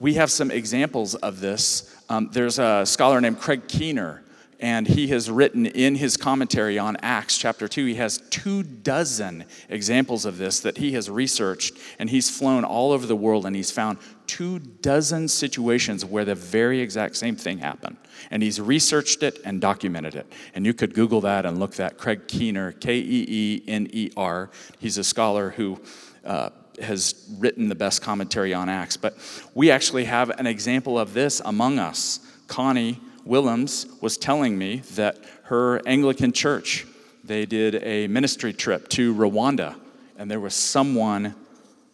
We 0.00 0.14
have 0.14 0.30
some 0.30 0.50
examples 0.50 1.14
of 1.14 1.40
this. 1.40 1.94
Um, 2.08 2.30
there's 2.32 2.58
a 2.58 2.84
scholar 2.84 3.20
named 3.20 3.40
Craig 3.40 3.68
Keener 3.68 4.24
and 4.64 4.86
he 4.86 5.08
has 5.08 5.30
written 5.30 5.66
in 5.66 5.94
his 5.94 6.16
commentary 6.16 6.78
on 6.78 6.96
Acts 7.02 7.36
chapter 7.36 7.68
2, 7.68 7.84
he 7.84 7.94
has 7.96 8.18
two 8.30 8.62
dozen 8.62 9.44
examples 9.68 10.24
of 10.24 10.38
this 10.38 10.60
that 10.60 10.78
he 10.78 10.92
has 10.92 11.10
researched, 11.10 11.76
and 11.98 12.08
he's 12.08 12.30
flown 12.30 12.64
all 12.64 12.92
over 12.92 13.06
the 13.06 13.14
world 13.14 13.44
and 13.46 13.54
he's 13.54 13.70
found 13.70 13.98
two 14.26 14.58
dozen 14.58 15.28
situations 15.28 16.04
where 16.04 16.24
the 16.24 16.34
very 16.34 16.80
exact 16.80 17.16
same 17.16 17.36
thing 17.36 17.58
happened. 17.58 17.96
And 18.30 18.42
he's 18.42 18.60
researched 18.60 19.22
it 19.22 19.40
and 19.44 19.60
documented 19.60 20.14
it. 20.14 20.32
And 20.54 20.64
you 20.64 20.74
could 20.74 20.94
Google 20.94 21.20
that 21.22 21.46
and 21.46 21.58
look 21.58 21.74
that. 21.76 21.98
Craig 21.98 22.26
Keener, 22.28 22.72
K 22.72 22.96
E 22.98 23.26
E 23.28 23.62
N 23.66 23.88
E 23.92 24.10
R. 24.16 24.50
He's 24.78 24.98
a 24.98 25.04
scholar 25.04 25.50
who. 25.50 25.80
Uh, 26.24 26.50
has 26.82 27.30
written 27.38 27.68
the 27.68 27.74
best 27.74 28.02
commentary 28.02 28.52
on 28.52 28.68
Acts. 28.68 28.96
But 28.96 29.16
we 29.54 29.70
actually 29.70 30.06
have 30.06 30.30
an 30.30 30.46
example 30.46 30.98
of 30.98 31.14
this 31.14 31.40
among 31.44 31.78
us. 31.78 32.18
Connie 32.48 32.98
Willems 33.24 33.86
was 34.00 34.18
telling 34.18 34.58
me 34.58 34.78
that 34.94 35.18
her 35.44 35.80
Anglican 35.86 36.32
church, 36.32 36.86
they 37.22 37.46
did 37.46 37.76
a 37.82 38.06
ministry 38.08 38.52
trip 38.52 38.88
to 38.90 39.14
Rwanda, 39.14 39.76
and 40.18 40.30
there 40.30 40.40
was 40.40 40.54
someone, 40.54 41.34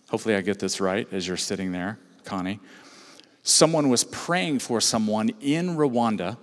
hopefully 0.09 0.35
I 0.35 0.41
get 0.41 0.59
this 0.59 0.81
right 0.81 1.07
as 1.13 1.27
you're 1.27 1.37
sitting 1.37 1.73
there, 1.73 1.99
Connie. 2.31 2.61
Someone 3.43 3.89
was 3.89 4.05
praying 4.05 4.61
for 4.61 4.81
someone 4.81 5.31
in 5.41 5.77
Rwanda, 5.77 6.37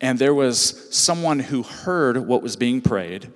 and 0.00 0.18
there 0.18 0.34
was 0.34 0.88
someone 0.94 1.38
who 1.38 1.62
heard 1.62 2.16
what 2.26 2.42
was 2.42 2.56
being 2.56 2.80
prayed 2.80 3.30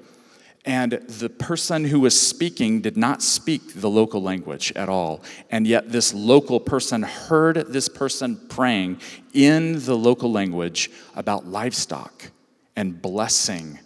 and 0.66 0.92
the 0.92 1.30
person 1.30 1.84
who 1.84 2.00
was 2.00 2.20
speaking 2.20 2.82
did 2.82 2.96
not 2.96 3.22
speak 3.22 3.80
the 3.80 3.88
local 3.88 4.20
language 4.20 4.72
at 4.76 4.88
all. 4.90 5.22
And 5.50 5.66
yet, 5.66 5.90
this 5.90 6.12
local 6.12 6.60
person 6.60 7.02
heard 7.02 7.56
this 7.68 7.88
person 7.88 8.36
praying 8.48 9.00
in 9.32 9.82
the 9.84 9.96
local 9.96 10.30
language 10.30 10.90
about 11.16 11.46
livestock 11.46 12.30
and 12.76 13.00
blessing, 13.00 13.78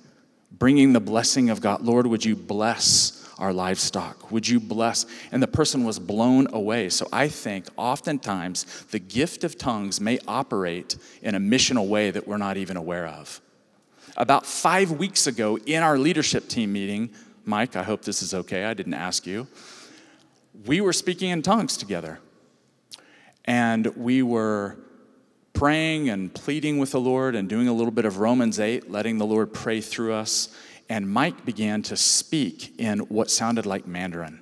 bringing 0.51 0.93
the 0.93 1.01
blessing 1.01 1.49
of 1.49 1.61
God. 1.61 1.83
Lord, 1.83 2.09
would 2.09 2.25
you 2.25 2.35
bless 2.35 3.24
our 3.39 3.53
livestock? 3.53 4.31
Would 4.31 4.49
you 4.49 4.61
bless? 4.61 5.07
And 5.33 5.43
the 5.43 5.49
person 5.49 5.85
was 5.85 5.99
blown 5.99 6.49
away. 6.53 6.89
So 6.89 7.09
I 7.13 7.29
think 7.29 7.67
oftentimes 7.77 8.65
the 8.91 8.99
gift 8.99 9.45
of 9.45 9.59
tongues 9.59 10.01
may 10.01 10.19
operate 10.27 10.97
in 11.23 11.35
a 11.35 11.41
missional 11.41 11.89
way 11.89 12.11
that 12.11 12.27
we're 12.27 12.37
not 12.37 12.57
even 12.57 12.77
aware 12.77 13.07
of. 13.07 13.41
About 14.17 14.47
five 14.47 14.93
weeks 14.93 15.27
ago 15.27 15.59
in 15.59 15.83
our 15.83 15.99
leadership 15.99 16.49
team 16.49 16.73
meeting, 16.73 17.11
Mike, 17.45 17.77
I 17.77 17.83
hope 17.83 18.03
this 18.03 18.23
is 18.23 18.33
okay, 18.33 18.65
I 18.65 18.75
didn't 18.75 18.95
ask 18.95 19.27
you. 19.27 19.47
We 20.67 20.81
were 20.81 20.93
speaking 20.93 21.31
in 21.31 21.43
tongues 21.43 21.77
together. 21.77 22.21
And 23.45 23.87
we 23.97 24.23
were 24.23 24.79
praying 25.53 26.09
and 26.09 26.35
pleading 26.35 26.79
with 26.79 26.91
the 26.93 27.01
Lord 27.01 27.35
and 27.35 27.49
doing 27.49 27.69
a 27.69 27.73
little 27.73 27.93
bit 27.93 28.05
of 28.05 28.19
Romans 28.19 28.59
8, 28.59 28.91
letting 28.91 29.19
the 29.19 29.27
Lord 29.27 29.53
pray 29.53 29.81
through 29.81 30.15
us. 30.15 30.49
And 30.89 31.09
Mike 31.09 31.45
began 31.45 31.83
to 31.85 31.97
speak 31.97 32.79
in 32.79 33.01
what 33.01 33.31
sounded 33.31 33.67
like 33.67 33.87
Mandarin. 33.87 34.41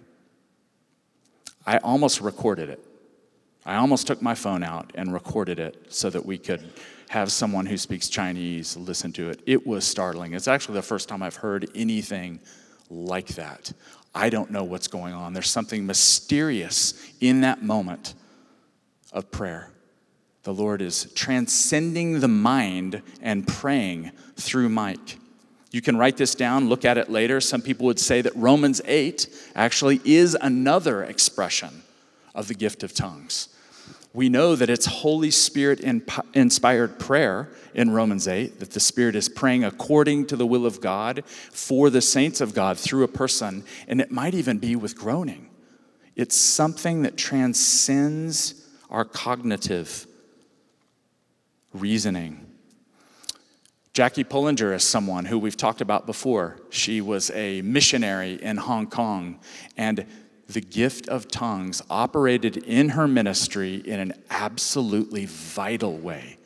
I 1.65 1.79
almost 1.79 2.21
recorded 2.21 2.69
it. 2.69 2.81
I 3.65 3.77
almost 3.77 4.09
took 4.09 4.21
my 4.21 4.35
phone 4.35 4.65
out 4.65 4.91
and 4.97 5.13
recorded 5.13 5.61
it 5.61 5.87
so 5.89 6.11
that 6.11 6.27
we 6.27 6.37
could 6.37 6.73
have 7.11 7.31
someone 7.31 7.67
who 7.67 7.77
speaks 7.77 8.09
Chinese 8.09 8.77
listen 8.77 9.13
to 9.13 9.29
it. 9.29 9.41
It 9.47 9.67
was 9.67 9.85
startling. 9.85 10.35
It's 10.35 10.49
actually 10.49 10.75
the 10.75 10.83
first 10.83 11.09
time 11.09 11.23
I've 11.23 11.37
heard 11.37 11.69
anything 11.75 12.41
like 12.91 13.29
that. 13.29 13.73
I 14.15 14.31
don't 14.31 14.51
know 14.51 14.65
what's 14.65 14.89
going 14.89 15.15
on. 15.15 15.33
There's 15.33 15.51
something 15.51 15.87
mysterious 15.87 16.95
in 17.21 17.43
that 17.43 17.63
moment 17.63 18.15
of 19.13 19.31
prayer. 19.31 19.71
The 20.43 20.53
Lord 20.53 20.83
is 20.83 21.13
transcending 21.15 22.21
the 22.21 22.29
mind 22.29 23.03
and 23.21 23.47
praying 23.47 24.11
through 24.37 24.71
Mike. 24.71 25.19
You 25.73 25.81
can 25.81 25.97
write 25.97 26.19
this 26.19 26.35
down, 26.35 26.69
look 26.69 26.85
at 26.85 26.99
it 26.99 27.11
later. 27.11 27.41
Some 27.41 27.62
people 27.62 27.87
would 27.87 27.99
say 27.99 28.21
that 28.21 28.37
Romans 28.37 28.81
8 28.85 29.26
actually 29.57 30.00
is 30.05 30.37
another 30.41 31.02
expression 31.02 31.83
of 32.35 32.47
the 32.47 32.55
gift 32.55 32.83
of 32.83 32.95
tongues. 32.95 33.49
We 34.14 34.29
know 34.29 34.55
that 34.55 34.69
it's 34.69 34.85
Holy 34.85 35.31
Spirit 35.31 35.81
inspired 36.35 36.99
prayer 36.99 37.49
in 37.73 37.91
Romans 37.91 38.29
8, 38.29 38.61
that 38.61 38.73
the 38.73 38.81
Spirit 38.81 39.17
is 39.17 39.31
praying 39.31 39.64
according 39.64 40.26
to 40.26 40.37
the 40.37 40.47
will 40.47 40.67
of 40.67 40.83
God 40.83 41.25
for 41.26 41.88
the 41.88 42.02
saints 42.02 42.43
of 42.43 42.52
God 42.52 42.79
through 42.79 43.05
a 43.05 43.09
person, 43.09 43.64
and 43.88 44.02
it 44.02 44.11
might 44.11 44.35
even 44.35 44.59
be 44.59 44.76
with 44.76 44.95
groaning. 44.95 45.49
It's 46.14 46.37
something 46.37 47.00
that 47.05 47.17
transcends 47.17 48.69
our 48.91 49.07
cognitive 49.07 50.07
reasoning. 51.73 52.42
Jackie 53.93 54.25
Pullinger 54.25 54.75
is 54.75 54.85
someone 54.85 55.27
who 55.27 55.39
we've 55.39 55.57
talked 55.57 55.83
about 55.83 56.07
before. 56.07 56.57
She 56.71 57.03
was 57.03 57.31
a 57.33 57.61
missionary 57.61 58.43
in 58.43 58.57
Hong 58.57 58.87
Kong, 58.87 59.39
and 59.77 60.07
the 60.49 60.63
gift 60.63 61.09
of 61.09 61.29
tongues 61.29 61.83
operated 61.91 62.57
in 62.57 62.91
her 62.91 63.07
ministry 63.07 63.83
in 63.85 64.01
an 64.01 64.15
absolutely 64.31 65.27
vital 65.27 65.99
way. 65.99 66.39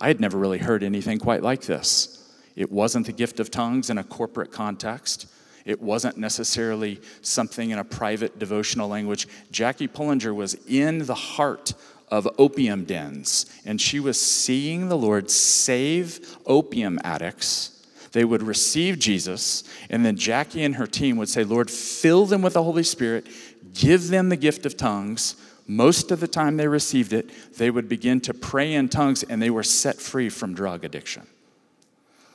I 0.00 0.08
had 0.08 0.18
never 0.18 0.38
really 0.38 0.56
heard 0.56 0.82
anything 0.82 1.18
quite 1.18 1.42
like 1.42 1.62
this. 1.62 2.26
It 2.56 2.72
wasn't 2.72 3.04
the 3.04 3.12
gift 3.12 3.38
of 3.38 3.50
tongues 3.50 3.90
in 3.90 3.98
a 3.98 4.04
corporate 4.04 4.50
context. 4.50 5.26
It 5.66 5.82
wasn't 5.82 6.16
necessarily 6.16 7.02
something 7.20 7.68
in 7.68 7.78
a 7.78 7.84
private 7.84 8.38
devotional 8.38 8.88
language. 8.88 9.28
Jackie 9.50 9.88
Pullinger 9.88 10.34
was 10.34 10.54
in 10.66 11.04
the 11.04 11.14
heart 11.14 11.74
of 12.08 12.28
opium 12.38 12.84
dens, 12.84 13.46
and 13.64 13.80
she 13.80 14.00
was 14.00 14.20
seeing 14.20 14.88
the 14.88 14.98
Lord 14.98 15.30
save 15.30 16.36
opium 16.46 16.98
addicts 17.02 17.76
they 18.16 18.24
would 18.24 18.42
receive 18.42 18.98
Jesus, 18.98 19.62
and 19.90 20.02
then 20.02 20.16
Jackie 20.16 20.64
and 20.64 20.76
her 20.76 20.86
team 20.86 21.18
would 21.18 21.28
say, 21.28 21.44
Lord, 21.44 21.70
fill 21.70 22.24
them 22.24 22.40
with 22.40 22.54
the 22.54 22.62
Holy 22.62 22.82
Spirit, 22.82 23.26
give 23.74 24.08
them 24.08 24.30
the 24.30 24.38
gift 24.38 24.64
of 24.64 24.74
tongues. 24.74 25.36
Most 25.66 26.10
of 26.10 26.20
the 26.20 26.26
time 26.26 26.56
they 26.56 26.66
received 26.66 27.12
it, 27.12 27.28
they 27.58 27.70
would 27.70 27.90
begin 27.90 28.22
to 28.22 28.32
pray 28.32 28.72
in 28.72 28.88
tongues, 28.88 29.22
and 29.22 29.42
they 29.42 29.50
were 29.50 29.62
set 29.62 29.96
free 29.96 30.30
from 30.30 30.54
drug 30.54 30.82
addiction. 30.82 31.26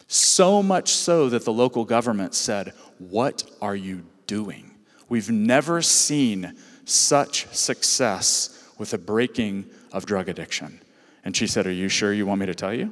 So 0.05 0.61
much 0.61 0.89
so 0.89 1.29
that 1.29 1.45
the 1.45 1.51
local 1.51 1.83
government 1.83 2.35
said, 2.35 2.73
What 2.99 3.43
are 3.59 3.75
you 3.75 4.03
doing? 4.27 4.75
We've 5.09 5.31
never 5.31 5.81
seen 5.81 6.53
such 6.85 7.47
success 7.47 8.60
with 8.81 8.89
the 8.89 8.97
breaking 8.97 9.63
of 9.93 10.07
drug 10.07 10.27
addiction. 10.27 10.81
And 11.23 11.37
she 11.37 11.45
said, 11.45 11.67
Are 11.67 11.71
you 11.71 11.87
sure 11.87 12.11
you 12.11 12.25
want 12.25 12.39
me 12.39 12.47
to 12.47 12.55
tell 12.55 12.73
you? 12.73 12.91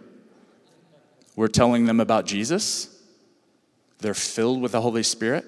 We're 1.35 1.47
telling 1.47 1.85
them 1.85 1.99
about 1.99 2.27
Jesus. 2.27 2.95
They're 3.97 4.13
filled 4.13 4.61
with 4.61 4.73
the 4.73 4.81
Holy 4.81 5.01
Spirit. 5.01 5.45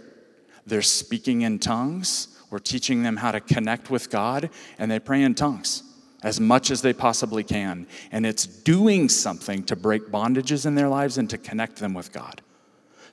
They're 0.66 0.82
speaking 0.82 1.44
in 1.44 1.60
tongues. 1.60 2.40
We're 2.50 2.58
teaching 2.58 3.04
them 3.04 3.18
how 3.18 3.32
to 3.32 3.40
connect 3.40 3.92
with 3.92 4.10
God, 4.10 4.50
and 4.80 4.90
they 4.90 4.98
pray 4.98 5.22
in 5.22 5.36
tongues 5.36 5.84
as 6.24 6.40
much 6.40 6.72
as 6.72 6.82
they 6.82 6.92
possibly 6.92 7.44
can. 7.44 7.86
And 8.12 8.26
it's 8.26 8.48
doing 8.48 9.10
something 9.10 9.64
to 9.66 9.76
break 9.76 10.08
bondages 10.08 10.66
in 10.66 10.74
their 10.74 10.90
lives 10.90 11.20
and 11.20 11.30
to 11.30 11.38
connect 11.38 11.76
them 11.76 11.94
with 11.94 12.12
God. 12.12 12.42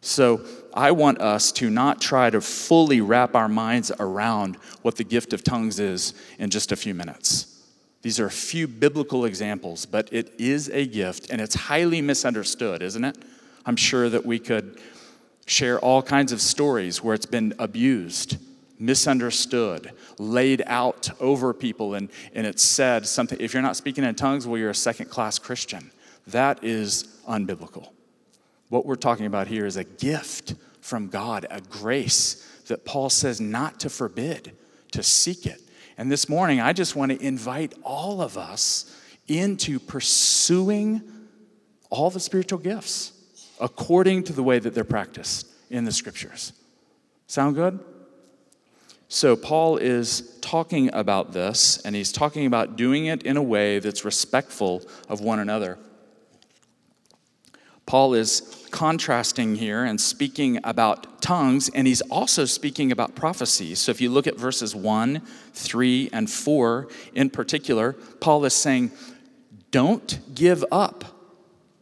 So 0.00 0.44
I 0.74 0.92
want 0.92 1.20
us 1.20 1.50
to 1.52 1.70
not 1.70 2.00
try 2.00 2.30
to 2.30 2.40
fully 2.40 3.00
wrap 3.00 3.34
our 3.34 3.48
minds 3.48 3.90
around 3.98 4.56
what 4.82 4.96
the 4.96 5.04
gift 5.04 5.32
of 5.32 5.42
tongues 5.42 5.80
is 5.80 6.14
in 6.38 6.50
just 6.50 6.72
a 6.72 6.76
few 6.76 6.94
minutes. 6.94 7.62
These 8.02 8.20
are 8.20 8.26
a 8.26 8.30
few 8.30 8.68
biblical 8.68 9.24
examples, 9.24 9.84
but 9.84 10.08
it 10.12 10.32
is 10.38 10.68
a 10.70 10.86
gift 10.86 11.30
and 11.30 11.40
it's 11.40 11.54
highly 11.54 12.00
misunderstood, 12.00 12.80
isn't 12.82 13.04
it? 13.04 13.18
I'm 13.66 13.76
sure 13.76 14.08
that 14.08 14.24
we 14.24 14.38
could 14.38 14.80
share 15.46 15.80
all 15.80 16.02
kinds 16.02 16.30
of 16.30 16.40
stories 16.40 17.02
where 17.02 17.14
it's 17.14 17.26
been 17.26 17.54
abused, 17.58 18.38
misunderstood, 18.78 19.92
laid 20.18 20.62
out 20.66 21.10
over 21.20 21.52
people, 21.52 21.94
and, 21.94 22.08
and 22.34 22.46
it's 22.46 22.62
said 22.62 23.06
something. 23.06 23.38
If 23.40 23.52
you're 23.52 23.62
not 23.62 23.76
speaking 23.76 24.04
in 24.04 24.14
tongues, 24.14 24.46
well, 24.46 24.58
you're 24.58 24.70
a 24.70 24.74
second 24.74 25.10
class 25.10 25.38
Christian. 25.38 25.90
That 26.28 26.62
is 26.62 27.18
unbiblical. 27.26 27.88
What 28.68 28.86
we're 28.86 28.96
talking 28.96 29.26
about 29.26 29.46
here 29.46 29.66
is 29.66 29.76
a 29.76 29.84
gift 29.84 30.54
from 30.80 31.08
God, 31.08 31.46
a 31.50 31.60
grace 31.60 32.62
that 32.68 32.84
Paul 32.84 33.10
says 33.10 33.40
not 33.40 33.80
to 33.80 33.90
forbid, 33.90 34.52
to 34.92 35.02
seek 35.02 35.46
it 35.46 35.60
and 35.98 36.12
this 36.12 36.28
morning, 36.28 36.60
I 36.60 36.72
just 36.72 36.94
want 36.94 37.10
to 37.10 37.20
invite 37.20 37.74
all 37.82 38.22
of 38.22 38.38
us 38.38 38.96
into 39.26 39.80
pursuing 39.80 41.02
all 41.90 42.08
the 42.08 42.20
spiritual 42.20 42.60
gifts 42.60 43.12
according 43.60 44.22
to 44.22 44.32
the 44.32 44.44
way 44.44 44.60
that 44.60 44.74
they're 44.74 44.84
practiced 44.84 45.48
in 45.70 45.84
the 45.84 45.90
scriptures. 45.90 46.52
Sound 47.26 47.56
good? 47.56 47.80
So, 49.08 49.34
Paul 49.34 49.78
is 49.78 50.38
talking 50.40 50.94
about 50.94 51.32
this, 51.32 51.80
and 51.84 51.96
he's 51.96 52.12
talking 52.12 52.46
about 52.46 52.76
doing 52.76 53.06
it 53.06 53.24
in 53.24 53.36
a 53.36 53.42
way 53.42 53.80
that's 53.80 54.04
respectful 54.04 54.82
of 55.08 55.20
one 55.20 55.40
another. 55.40 55.78
Paul 57.88 58.12
is 58.12 58.68
contrasting 58.70 59.56
here 59.56 59.82
and 59.82 59.98
speaking 59.98 60.60
about 60.62 61.22
tongues, 61.22 61.70
and 61.70 61.86
he's 61.86 62.02
also 62.02 62.44
speaking 62.44 62.92
about 62.92 63.14
prophecy. 63.14 63.74
So, 63.74 63.90
if 63.90 64.02
you 64.02 64.10
look 64.10 64.26
at 64.26 64.36
verses 64.36 64.76
1, 64.76 65.22
3, 65.54 66.10
and 66.12 66.30
4 66.30 66.88
in 67.14 67.30
particular, 67.30 67.94
Paul 68.20 68.44
is 68.44 68.52
saying, 68.52 68.90
Don't 69.70 70.20
give 70.34 70.66
up 70.70 71.06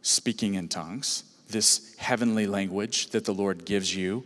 speaking 0.01 0.53
in 0.53 0.69
tongues, 0.69 1.25
this 1.49 1.93
heavenly 1.97 2.47
language 2.47 3.09
that 3.09 3.25
the 3.25 3.33
Lord 3.33 3.65
gives 3.65 3.93
you, 3.93 4.25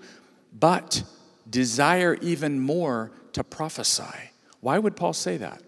but 0.54 1.02
desire 1.50 2.14
even 2.22 2.60
more 2.60 3.12
to 3.34 3.44
prophesy. 3.44 4.30
Why 4.60 4.78
would 4.78 4.96
Paul 4.96 5.14
say 5.14 5.38
that? 5.38 5.64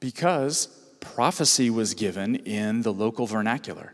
Because 0.00 0.68
prophecy 1.14 1.70
was 1.70 1.94
given 1.94 2.36
in 2.36 2.82
the 2.82 2.92
local 2.92 3.26
vernacular. 3.26 3.92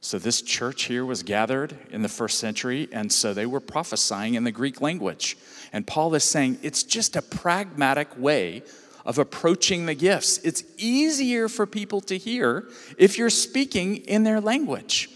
So, 0.00 0.18
this 0.18 0.42
church 0.42 0.84
here 0.84 1.04
was 1.04 1.22
gathered 1.22 1.76
in 1.90 2.02
the 2.02 2.08
first 2.08 2.38
century, 2.38 2.88
and 2.90 3.12
so 3.12 3.32
they 3.32 3.46
were 3.46 3.60
prophesying 3.60 4.34
in 4.34 4.44
the 4.44 4.50
Greek 4.50 4.80
language. 4.80 5.36
And 5.72 5.86
Paul 5.86 6.14
is 6.14 6.24
saying 6.24 6.58
it's 6.62 6.82
just 6.82 7.16
a 7.16 7.22
pragmatic 7.22 8.08
way 8.18 8.62
of 9.04 9.18
approaching 9.18 9.86
the 9.86 9.94
gifts. 9.94 10.38
It's 10.38 10.64
easier 10.76 11.48
for 11.48 11.66
people 11.66 12.00
to 12.02 12.18
hear 12.18 12.68
if 12.98 13.16
you're 13.16 13.30
speaking 13.30 13.96
in 13.96 14.24
their 14.24 14.40
language. 14.40 15.10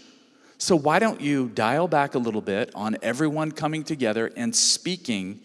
So, 0.57 0.75
why 0.75 0.99
don't 0.99 1.19
you 1.19 1.49
dial 1.49 1.87
back 1.87 2.15
a 2.15 2.19
little 2.19 2.41
bit 2.41 2.71
on 2.75 2.97
everyone 3.01 3.51
coming 3.51 3.83
together 3.83 4.31
and 4.37 4.55
speaking 4.55 5.41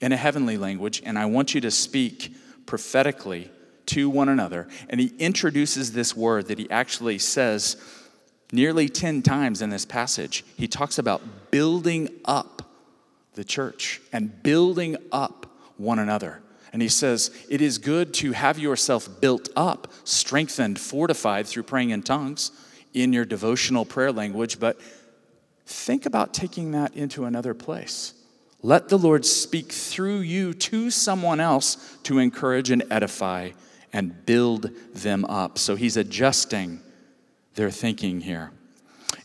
in 0.00 0.12
a 0.12 0.16
heavenly 0.16 0.56
language? 0.56 1.02
And 1.04 1.18
I 1.18 1.26
want 1.26 1.54
you 1.54 1.60
to 1.62 1.70
speak 1.70 2.34
prophetically 2.64 3.50
to 3.86 4.08
one 4.08 4.28
another. 4.28 4.68
And 4.88 5.00
he 5.00 5.12
introduces 5.18 5.92
this 5.92 6.16
word 6.16 6.46
that 6.48 6.58
he 6.58 6.70
actually 6.70 7.18
says 7.18 7.76
nearly 8.52 8.88
10 8.88 9.22
times 9.22 9.62
in 9.62 9.70
this 9.70 9.84
passage. 9.84 10.44
He 10.56 10.68
talks 10.68 10.98
about 10.98 11.50
building 11.50 12.08
up 12.24 12.62
the 13.34 13.44
church 13.44 14.00
and 14.12 14.42
building 14.42 14.96
up 15.12 15.46
one 15.76 15.98
another. 15.98 16.40
And 16.72 16.82
he 16.82 16.88
says, 16.88 17.30
It 17.48 17.60
is 17.60 17.78
good 17.78 18.14
to 18.14 18.32
have 18.32 18.58
yourself 18.58 19.20
built 19.20 19.48
up, 19.56 19.92
strengthened, 20.04 20.78
fortified 20.78 21.46
through 21.46 21.64
praying 21.64 21.90
in 21.90 22.02
tongues 22.02 22.50
in 22.94 23.12
your 23.12 23.24
devotional 23.24 23.84
prayer 23.84 24.12
language, 24.12 24.60
but 24.60 24.80
think 25.66 26.06
about 26.06 26.32
taking 26.32 26.72
that 26.72 26.94
into 26.94 27.24
another 27.24 27.54
place. 27.54 28.14
Let 28.62 28.88
the 28.88 28.98
Lord 28.98 29.26
speak 29.26 29.72
through 29.72 30.20
you 30.20 30.54
to 30.54 30.90
someone 30.90 31.40
else 31.40 31.98
to 32.04 32.18
encourage 32.18 32.70
and 32.70 32.84
edify 32.90 33.50
and 33.94 34.26
build 34.26 34.70
them 34.92 35.24
up. 35.24 35.56
So 35.56 35.76
he's 35.76 35.96
adjusting 35.96 36.80
their 37.54 37.70
thinking 37.70 38.20
here. 38.20 38.50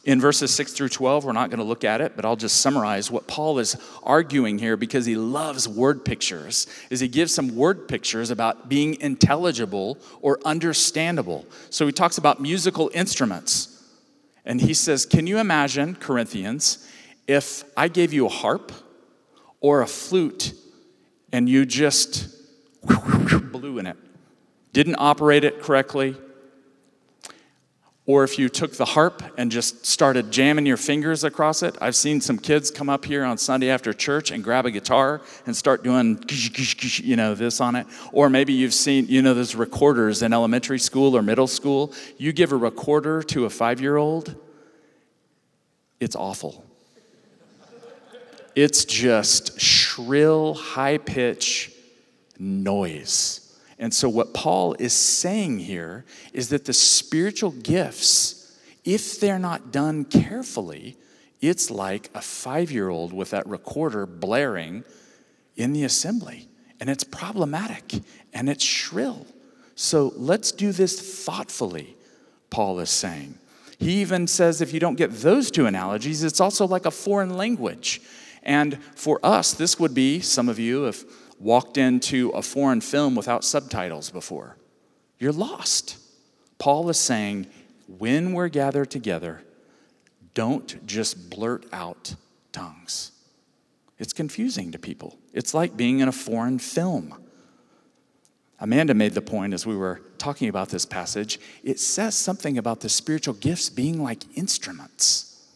In 0.05 0.21
verses 0.21 0.53
6 0.53 0.73
through 0.73 0.89
12, 0.89 1.25
we're 1.25 1.31
not 1.33 1.49
going 1.49 1.57
to 1.57 1.65
look 1.65 1.83
at 1.83 2.01
it, 2.01 2.15
but 2.15 2.23
I'll 2.23 2.35
just 2.35 2.61
summarize 2.61 3.09
what 3.09 3.27
Paul 3.27 3.57
is 3.57 3.75
arguing 4.03 4.59
here 4.59 4.77
because 4.77 5.07
he 5.07 5.15
loves 5.15 5.67
word 5.67 6.05
pictures. 6.05 6.67
Is 6.91 6.99
he 6.99 7.07
gives 7.07 7.33
some 7.33 7.55
word 7.55 7.87
pictures 7.87 8.29
about 8.29 8.69
being 8.69 9.01
intelligible 9.01 9.97
or 10.21 10.39
understandable. 10.45 11.45
So 11.71 11.87
he 11.87 11.91
talks 11.91 12.19
about 12.19 12.39
musical 12.39 12.91
instruments. 12.93 13.83
And 14.45 14.61
he 14.61 14.73
says, 14.73 15.05
"Can 15.05 15.27
you 15.27 15.39
imagine, 15.39 15.95
Corinthians, 15.95 16.87
if 17.27 17.63
I 17.75 17.87
gave 17.87 18.13
you 18.13 18.27
a 18.27 18.29
harp 18.29 18.71
or 19.59 19.81
a 19.81 19.87
flute 19.87 20.53
and 21.31 21.49
you 21.49 21.65
just 21.65 22.29
blew 23.51 23.79
in 23.79 23.87
it? 23.87 23.97
Didn't 24.73 24.97
operate 24.97 25.43
it 25.43 25.61
correctly, 25.61 26.15
or 28.09 28.23
if 28.23 28.39
you 28.39 28.49
took 28.49 28.73
the 28.73 28.85
harp 28.85 29.21
and 29.37 29.51
just 29.51 29.85
started 29.85 30.31
jamming 30.31 30.65
your 30.65 30.77
fingers 30.77 31.23
across 31.23 31.61
it. 31.61 31.75
I've 31.79 31.95
seen 31.95 32.21
some 32.21 32.39
kids 32.39 32.71
come 32.71 32.89
up 32.89 33.05
here 33.05 33.23
on 33.23 33.37
Sunday 33.37 33.69
after 33.69 33.93
church 33.93 34.31
and 34.31 34.43
grab 34.43 34.65
a 34.65 34.71
guitar 34.71 35.21
and 35.45 35.55
start 35.55 35.83
doing, 35.83 36.19
you 37.03 37.15
know, 37.15 37.35
this 37.35 37.61
on 37.61 37.75
it. 37.75 37.85
Or 38.11 38.27
maybe 38.27 38.51
you've 38.53 38.73
seen, 38.73 39.05
you 39.07 39.21
know, 39.21 39.35
those 39.35 39.53
recorders 39.53 40.23
in 40.23 40.33
elementary 40.33 40.79
school 40.79 41.15
or 41.15 41.21
middle 41.21 41.45
school. 41.45 41.93
You 42.17 42.33
give 42.33 42.51
a 42.51 42.55
recorder 42.55 43.21
to 43.21 43.45
a 43.45 43.49
five 43.51 43.79
year 43.79 43.97
old, 43.97 44.35
it's 45.99 46.15
awful. 46.15 46.65
It's 48.55 48.85
just 48.85 49.61
shrill, 49.61 50.55
high 50.55 50.97
pitch 50.97 51.71
noise. 52.39 53.48
And 53.79 53.93
so, 53.93 54.09
what 54.09 54.33
Paul 54.33 54.75
is 54.77 54.91
saying 54.91 55.59
here 55.59 56.03
is 56.33 56.49
that 56.49 56.65
the 56.65 56.73
spiritual 56.73 57.51
gifts, 57.51 58.59
if 58.83 59.21
they're 59.21 59.39
not 59.39 59.71
done 59.71 60.03
carefully, 60.03 60.97
it's 61.39 61.71
like 61.71 62.09
a 62.13 62.21
five 62.21 62.71
year 62.71 62.89
old 62.89 63.13
with 63.13 63.29
that 63.29 63.47
recorder 63.47 64.05
blaring 64.05 64.83
in 65.55 65.71
the 65.71 65.85
assembly. 65.85 66.49
And 66.81 66.89
it's 66.89 67.05
problematic 67.05 68.01
and 68.33 68.49
it's 68.49 68.63
shrill. 68.63 69.25
So, 69.75 70.11
let's 70.17 70.51
do 70.51 70.73
this 70.73 71.23
thoughtfully, 71.23 71.95
Paul 72.49 72.79
is 72.79 72.89
saying. 72.89 73.35
He 73.79 74.01
even 74.01 74.27
says 74.27 74.59
if 74.59 74.73
you 74.73 74.81
don't 74.81 74.97
get 74.97 75.11
those 75.11 75.49
two 75.49 75.65
analogies, 75.65 76.21
it's 76.25 76.41
also 76.41 76.67
like 76.67 76.85
a 76.85 76.91
foreign 76.91 77.37
language. 77.37 78.01
And 78.43 78.83
for 78.95 79.21
us, 79.23 79.53
this 79.53 79.79
would 79.79 79.93
be, 79.93 80.19
some 80.19 80.49
of 80.49 80.59
you, 80.59 80.85
if 80.87 81.05
walked 81.39 81.77
into 81.77 82.29
a 82.29 82.41
foreign 82.41 82.81
film 82.81 83.15
without 83.15 83.43
subtitles 83.43 84.11
before. 84.11 84.57
You're 85.17 85.31
lost. 85.31 85.97
Paul 86.57 86.89
is 86.89 86.97
saying, 86.97 87.47
when 87.87 88.33
we're 88.33 88.49
gathered 88.49 88.91
together, 88.91 89.41
don't 90.33 90.85
just 90.85 91.29
blurt 91.29 91.65
out 91.71 92.15
tongues. 92.51 93.11
It's 93.97 94.13
confusing 94.13 94.71
to 94.71 94.79
people. 94.79 95.17
It's 95.33 95.53
like 95.53 95.75
being 95.75 95.99
in 95.99 96.07
a 96.07 96.13
foreign 96.13 96.59
film. 96.59 97.15
Amanda 98.59 98.93
made 98.93 99.13
the 99.13 99.21
point 99.21 99.53
as 99.53 99.65
we 99.65 99.75
were 99.75 100.01
talking 100.17 100.49
about 100.49 100.69
this 100.69 100.85
passage. 100.85 101.39
It 101.63 101.79
says 101.79 102.15
something 102.15 102.57
about 102.57 102.81
the 102.81 102.89
spiritual 102.89 103.33
gifts 103.35 103.69
being 103.69 104.03
like 104.03 104.23
instruments. 104.37 105.47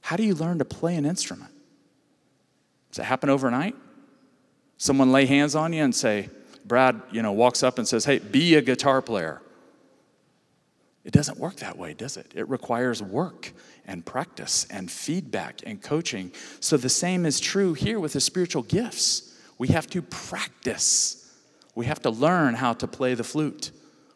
How 0.00 0.16
do 0.16 0.22
you 0.22 0.34
learn 0.34 0.58
to 0.58 0.64
play 0.64 0.96
an 0.96 1.04
instrument? 1.04 1.52
Does 2.90 3.00
it 3.00 3.04
happen 3.04 3.28
overnight? 3.28 3.74
Someone 4.78 5.12
lay 5.12 5.26
hands 5.26 5.54
on 5.54 5.72
you 5.72 5.82
and 5.82 5.94
say, 5.94 6.28
Brad, 6.64 7.00
you 7.10 7.22
know, 7.22 7.32
walks 7.32 7.62
up 7.62 7.78
and 7.78 7.86
says, 7.86 8.04
hey, 8.04 8.18
be 8.18 8.56
a 8.56 8.62
guitar 8.62 9.00
player. 9.00 9.40
It 11.04 11.12
doesn't 11.12 11.38
work 11.38 11.56
that 11.56 11.78
way, 11.78 11.94
does 11.94 12.16
it? 12.16 12.32
It 12.34 12.48
requires 12.48 13.00
work 13.00 13.52
and 13.86 14.04
practice 14.04 14.66
and 14.68 14.90
feedback 14.90 15.60
and 15.64 15.80
coaching. 15.80 16.32
So 16.58 16.76
the 16.76 16.88
same 16.88 17.24
is 17.24 17.38
true 17.38 17.74
here 17.74 18.00
with 18.00 18.14
the 18.14 18.20
spiritual 18.20 18.62
gifts. 18.62 19.32
We 19.56 19.68
have 19.68 19.86
to 19.90 20.02
practice. 20.02 21.32
We 21.76 21.86
have 21.86 22.02
to 22.02 22.10
learn 22.10 22.54
how 22.54 22.72
to 22.74 22.88
play 22.88 23.14
the 23.14 23.22
flute. 23.22 23.70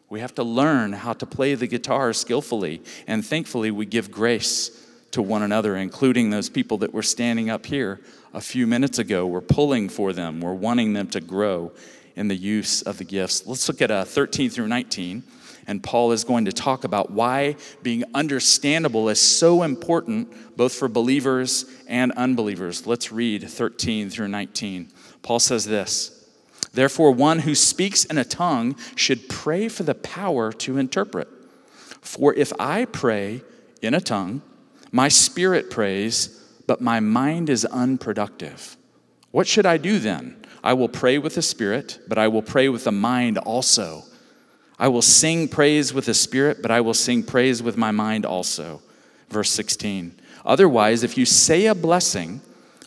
We 0.09 0.19
have 0.19 0.35
to 0.35 0.43
learn 0.43 0.91
how 0.91 1.13
to 1.13 1.25
play 1.25 1.55
the 1.55 1.67
guitar 1.67 2.11
skillfully. 2.11 2.81
And 3.07 3.25
thankfully, 3.25 3.71
we 3.71 3.85
give 3.85 4.11
grace 4.11 4.80
to 5.11 5.21
one 5.21 5.43
another, 5.43 5.75
including 5.75 6.29
those 6.29 6.49
people 6.49 6.77
that 6.79 6.93
were 6.93 7.03
standing 7.03 7.49
up 7.49 7.65
here 7.65 8.01
a 8.33 8.41
few 8.41 8.65
minutes 8.65 8.97
ago. 8.97 9.25
We're 9.25 9.41
pulling 9.41 9.89
for 9.89 10.13
them, 10.13 10.41
we're 10.41 10.53
wanting 10.53 10.93
them 10.93 11.07
to 11.09 11.21
grow 11.21 11.71
in 12.15 12.27
the 12.27 12.35
use 12.35 12.81
of 12.81 12.97
the 12.97 13.03
gifts. 13.03 13.45
Let's 13.45 13.67
look 13.67 13.81
at 13.81 13.91
uh, 13.91 14.05
13 14.05 14.49
through 14.49 14.67
19. 14.67 15.23
And 15.67 15.83
Paul 15.83 16.11
is 16.11 16.23
going 16.23 16.45
to 16.45 16.51
talk 16.51 16.83
about 16.83 17.11
why 17.11 17.55
being 17.83 18.03
understandable 18.13 19.09
is 19.09 19.21
so 19.21 19.63
important, 19.63 20.57
both 20.57 20.73
for 20.73 20.87
believers 20.87 21.65
and 21.87 22.11
unbelievers. 22.13 22.87
Let's 22.87 23.11
read 23.11 23.47
13 23.47 24.09
through 24.09 24.29
19. 24.29 24.89
Paul 25.21 25.39
says 25.39 25.65
this 25.65 26.27
Therefore, 26.73 27.11
one 27.11 27.39
who 27.39 27.53
speaks 27.53 28.05
in 28.05 28.17
a 28.17 28.25
tongue 28.25 28.75
should 28.95 29.29
pray 29.29 29.67
for 29.67 29.83
the 29.83 29.95
power 29.95 30.51
to 30.53 30.77
interpret. 30.77 31.27
For 32.01 32.33
if 32.33 32.51
I 32.59 32.85
pray 32.85 33.41
in 33.81 33.93
a 33.93 34.01
tongue, 34.01 34.41
my 34.91 35.07
spirit 35.07 35.69
prays, 35.69 36.41
but 36.67 36.81
my 36.81 36.99
mind 36.99 37.49
is 37.49 37.65
unproductive. 37.65 38.77
What 39.31 39.47
should 39.47 39.65
I 39.65 39.77
do 39.77 39.99
then? 39.99 40.35
I 40.63 40.73
will 40.73 40.89
pray 40.89 41.17
with 41.17 41.35
the 41.35 41.41
spirit, 41.41 41.99
but 42.07 42.17
I 42.17 42.27
will 42.27 42.41
pray 42.41 42.69
with 42.69 42.83
the 42.83 42.91
mind 42.91 43.37
also. 43.37 44.03
I 44.77 44.87
will 44.89 45.01
sing 45.01 45.47
praise 45.47 45.93
with 45.93 46.05
the 46.05 46.13
spirit, 46.13 46.61
but 46.61 46.71
I 46.71 46.81
will 46.81 46.93
sing 46.93 47.23
praise 47.23 47.63
with 47.63 47.77
my 47.77 47.91
mind 47.91 48.25
also. 48.25 48.81
Verse 49.29 49.49
16. 49.51 50.19
Otherwise, 50.43 51.03
if 51.03 51.17
you 51.17 51.25
say 51.25 51.67
a 51.67 51.75
blessing 51.75 52.41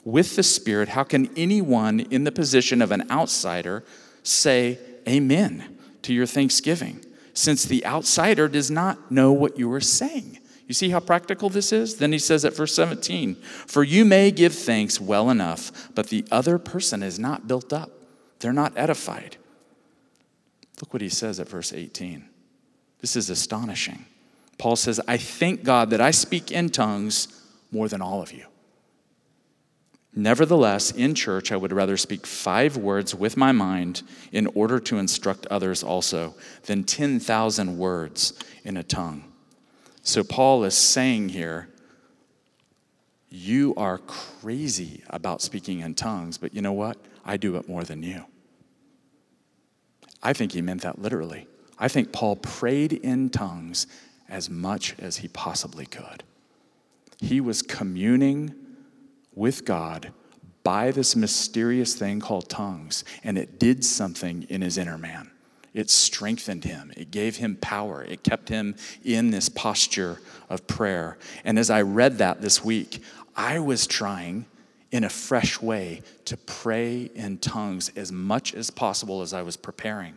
with 0.04 0.36
the 0.36 0.42
spirit, 0.42 0.90
how 0.90 1.04
can 1.04 1.30
anyone 1.36 2.00
in 2.00 2.24
the 2.24 2.32
position 2.32 2.82
of 2.82 2.92
an 2.92 3.10
outsider 3.10 3.84
say 4.22 4.78
amen 5.08 5.78
to 6.02 6.12
your 6.12 6.26
thanksgiving? 6.26 7.04
Since 7.32 7.64
the 7.64 7.84
outsider 7.86 8.48
does 8.48 8.70
not 8.70 9.10
know 9.10 9.32
what 9.32 9.58
you 9.58 9.72
are 9.72 9.80
saying. 9.80 10.38
You 10.66 10.74
see 10.74 10.90
how 10.90 11.00
practical 11.00 11.50
this 11.50 11.72
is? 11.72 11.96
Then 11.96 12.12
he 12.12 12.18
says 12.18 12.44
at 12.44 12.56
verse 12.56 12.74
17, 12.74 13.34
For 13.66 13.84
you 13.84 14.04
may 14.04 14.30
give 14.30 14.54
thanks 14.54 15.00
well 15.00 15.28
enough, 15.28 15.90
but 15.94 16.08
the 16.08 16.24
other 16.30 16.58
person 16.58 17.02
is 17.02 17.18
not 17.18 17.46
built 17.46 17.72
up. 17.72 17.90
They're 18.40 18.52
not 18.52 18.72
edified. 18.76 19.36
Look 20.80 20.92
what 20.92 21.02
he 21.02 21.08
says 21.08 21.38
at 21.38 21.48
verse 21.48 21.72
18. 21.72 22.28
This 23.00 23.16
is 23.16 23.28
astonishing. 23.28 24.06
Paul 24.56 24.76
says, 24.76 25.00
I 25.06 25.18
thank 25.18 25.64
God 25.64 25.90
that 25.90 26.00
I 26.00 26.10
speak 26.10 26.50
in 26.50 26.70
tongues 26.70 27.28
more 27.70 27.88
than 27.88 28.00
all 28.00 28.22
of 28.22 28.32
you. 28.32 28.46
Nevertheless, 30.16 30.92
in 30.92 31.14
church, 31.14 31.50
I 31.50 31.56
would 31.56 31.72
rather 31.72 31.96
speak 31.96 32.24
five 32.24 32.76
words 32.76 33.14
with 33.14 33.36
my 33.36 33.50
mind 33.50 34.02
in 34.30 34.46
order 34.48 34.78
to 34.78 34.98
instruct 34.98 35.46
others 35.48 35.82
also 35.82 36.34
than 36.66 36.84
10,000 36.84 37.76
words 37.76 38.32
in 38.64 38.76
a 38.76 38.84
tongue. 38.84 39.33
So, 40.04 40.22
Paul 40.22 40.64
is 40.64 40.76
saying 40.76 41.30
here, 41.30 41.68
you 43.30 43.74
are 43.76 43.98
crazy 43.98 45.02
about 45.08 45.40
speaking 45.40 45.80
in 45.80 45.94
tongues, 45.94 46.36
but 46.36 46.54
you 46.54 46.60
know 46.60 46.74
what? 46.74 46.98
I 47.24 47.38
do 47.38 47.56
it 47.56 47.68
more 47.68 47.84
than 47.84 48.02
you. 48.02 48.24
I 50.22 50.34
think 50.34 50.52
he 50.52 50.60
meant 50.60 50.82
that 50.82 51.00
literally. 51.00 51.48
I 51.78 51.88
think 51.88 52.12
Paul 52.12 52.36
prayed 52.36 52.92
in 52.92 53.30
tongues 53.30 53.86
as 54.28 54.50
much 54.50 54.94
as 54.98 55.16
he 55.16 55.28
possibly 55.28 55.86
could. 55.86 56.22
He 57.18 57.40
was 57.40 57.62
communing 57.62 58.54
with 59.34 59.64
God 59.64 60.12
by 60.62 60.90
this 60.90 61.16
mysterious 61.16 61.94
thing 61.94 62.20
called 62.20 62.50
tongues, 62.50 63.04
and 63.24 63.38
it 63.38 63.58
did 63.58 63.84
something 63.84 64.42
in 64.50 64.60
his 64.60 64.76
inner 64.76 64.98
man. 64.98 65.30
It 65.74 65.90
strengthened 65.90 66.62
him, 66.62 66.92
it 66.96 67.10
gave 67.10 67.36
him 67.36 67.56
power, 67.56 68.02
it 68.02 68.22
kept 68.22 68.48
him 68.48 68.76
in 69.04 69.32
this 69.32 69.48
posture 69.48 70.20
of 70.48 70.66
prayer. 70.68 71.18
And 71.44 71.58
as 71.58 71.68
I 71.68 71.82
read 71.82 72.18
that 72.18 72.40
this 72.40 72.64
week, 72.64 73.02
I 73.36 73.58
was 73.58 73.88
trying 73.88 74.46
in 74.92 75.02
a 75.02 75.08
fresh 75.08 75.60
way 75.60 76.02
to 76.26 76.36
pray 76.36 77.10
in 77.16 77.38
tongues 77.38 77.90
as 77.96 78.12
much 78.12 78.54
as 78.54 78.70
possible 78.70 79.20
as 79.20 79.34
I 79.34 79.42
was 79.42 79.56
preparing 79.56 80.14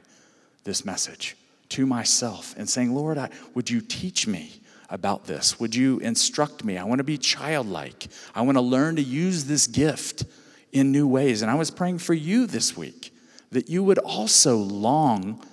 this 0.63 0.85
message 0.85 1.35
to 1.69 1.87
myself 1.87 2.53
and 2.55 2.69
saying, 2.69 2.93
Lord, 2.93 3.17
I, 3.17 3.29
would 3.55 3.69
you 3.69 3.81
teach 3.81 4.27
me? 4.27 4.61
about 4.89 5.25
this? 5.25 5.59
Would 5.59 5.75
you 5.75 5.99
instruct 5.99 6.63
me? 6.63 6.77
I 6.77 6.85
want 6.85 6.99
to 6.99 7.03
be 7.03 7.17
childlike. 7.17 8.07
I 8.33 8.41
want 8.43 8.55
to 8.55 8.61
learn 8.61 8.95
to 8.95 9.01
use 9.01 9.43
this 9.43 9.67
gift 9.67 10.23
in 10.71 10.93
new 10.93 11.05
ways. 11.05 11.41
And 11.41 11.51
I 11.51 11.55
was 11.55 11.71
praying 11.71 11.97
for 11.99 12.13
you 12.13 12.45
this 12.45 12.77
week 12.77 13.13
that 13.51 13.69
you 13.69 13.83
would 13.83 13.97
also 13.99 14.57
long 14.57 15.43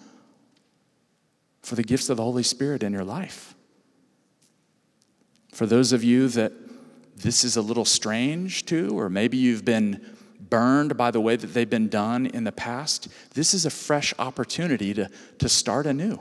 for 1.63 1.75
the 1.75 1.83
gifts 1.83 2.11
of 2.11 2.17
the 2.17 2.23
Holy 2.23 2.43
Spirit 2.43 2.83
in 2.83 2.93
your 2.93 3.05
life. 3.05 3.55
For 5.53 5.67
those 5.67 5.93
of 5.93 6.03
you 6.03 6.29
that 6.29 6.53
this 7.17 7.45
is 7.45 7.57
a 7.57 7.63
little 7.63 7.85
strange 7.85 8.67
to, 8.67 8.99
or 8.99 9.09
maybe 9.09 9.37
you've 9.37 9.65
been 9.65 10.05
burned 10.51 10.97
by 10.97 11.11
the 11.11 11.21
way 11.21 11.37
that 11.37 11.49
they've 11.49 11.71
been 11.71 11.89
done 11.89 12.27
in 12.27 12.45
the 12.45 12.53
past, 12.53 13.09
this 13.35 13.55
is 13.55 13.65
a 13.65 13.71
fresh 13.71 14.13
opportunity 14.19 14.93
to, 14.95 15.09
to 15.39 15.49
start 15.49 15.87
anew. 15.87 16.21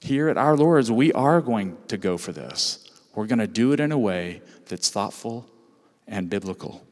Here 0.00 0.28
at 0.28 0.36
Our 0.36 0.56
Lord's, 0.56 0.90
we 0.90 1.12
are 1.12 1.40
going 1.40 1.76
to 1.88 1.96
go 1.96 2.18
for 2.18 2.32
this. 2.32 2.90
We're 3.14 3.26
going 3.26 3.38
to 3.38 3.46
do 3.46 3.72
it 3.72 3.80
in 3.80 3.92
a 3.92 3.98
way 3.98 4.42
that's 4.66 4.90
thoughtful 4.90 5.48
and 6.06 6.28
biblical. 6.28 6.84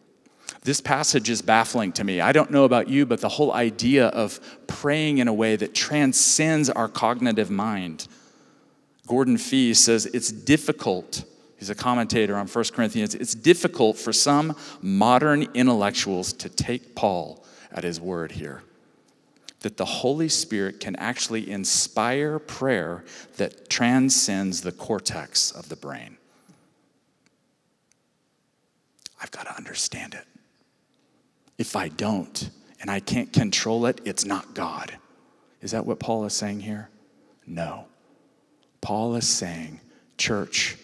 This 0.62 0.80
passage 0.80 1.30
is 1.30 1.40
baffling 1.40 1.92
to 1.92 2.04
me. 2.04 2.20
I 2.20 2.32
don't 2.32 2.50
know 2.50 2.64
about 2.64 2.88
you, 2.88 3.06
but 3.06 3.20
the 3.20 3.28
whole 3.28 3.52
idea 3.52 4.08
of 4.08 4.40
praying 4.66 5.18
in 5.18 5.28
a 5.28 5.32
way 5.32 5.56
that 5.56 5.74
transcends 5.74 6.68
our 6.68 6.88
cognitive 6.88 7.50
mind. 7.50 8.06
Gordon 9.06 9.38
Fee 9.38 9.72
says 9.72 10.06
it's 10.06 10.30
difficult. 10.30 11.24
He's 11.56 11.70
a 11.70 11.74
commentator 11.74 12.36
on 12.36 12.46
1 12.46 12.64
Corinthians. 12.72 13.14
It's 13.14 13.34
difficult 13.34 13.96
for 13.96 14.12
some 14.12 14.54
modern 14.82 15.48
intellectuals 15.54 16.32
to 16.34 16.48
take 16.48 16.94
Paul 16.94 17.42
at 17.72 17.84
his 17.84 18.00
word 18.00 18.32
here 18.32 18.62
that 19.60 19.76
the 19.76 19.84
Holy 19.84 20.28
Spirit 20.28 20.80
can 20.80 20.96
actually 20.96 21.50
inspire 21.50 22.38
prayer 22.38 23.04
that 23.36 23.68
transcends 23.68 24.62
the 24.62 24.72
cortex 24.72 25.50
of 25.50 25.68
the 25.68 25.76
brain. 25.76 26.16
I've 29.22 29.30
got 29.30 29.46
to 29.46 29.54
understand 29.54 30.14
it. 30.14 30.24
If 31.60 31.76
I 31.76 31.88
don't 31.88 32.48
and 32.80 32.90
I 32.90 33.00
can't 33.00 33.30
control 33.34 33.84
it, 33.84 34.00
it's 34.06 34.24
not 34.24 34.54
God. 34.54 34.96
Is 35.60 35.72
that 35.72 35.84
what 35.84 36.00
Paul 36.00 36.24
is 36.24 36.32
saying 36.32 36.60
here? 36.60 36.88
No. 37.46 37.84
Paul 38.80 39.14
is 39.16 39.28
saying, 39.28 39.78
church, 40.16 40.78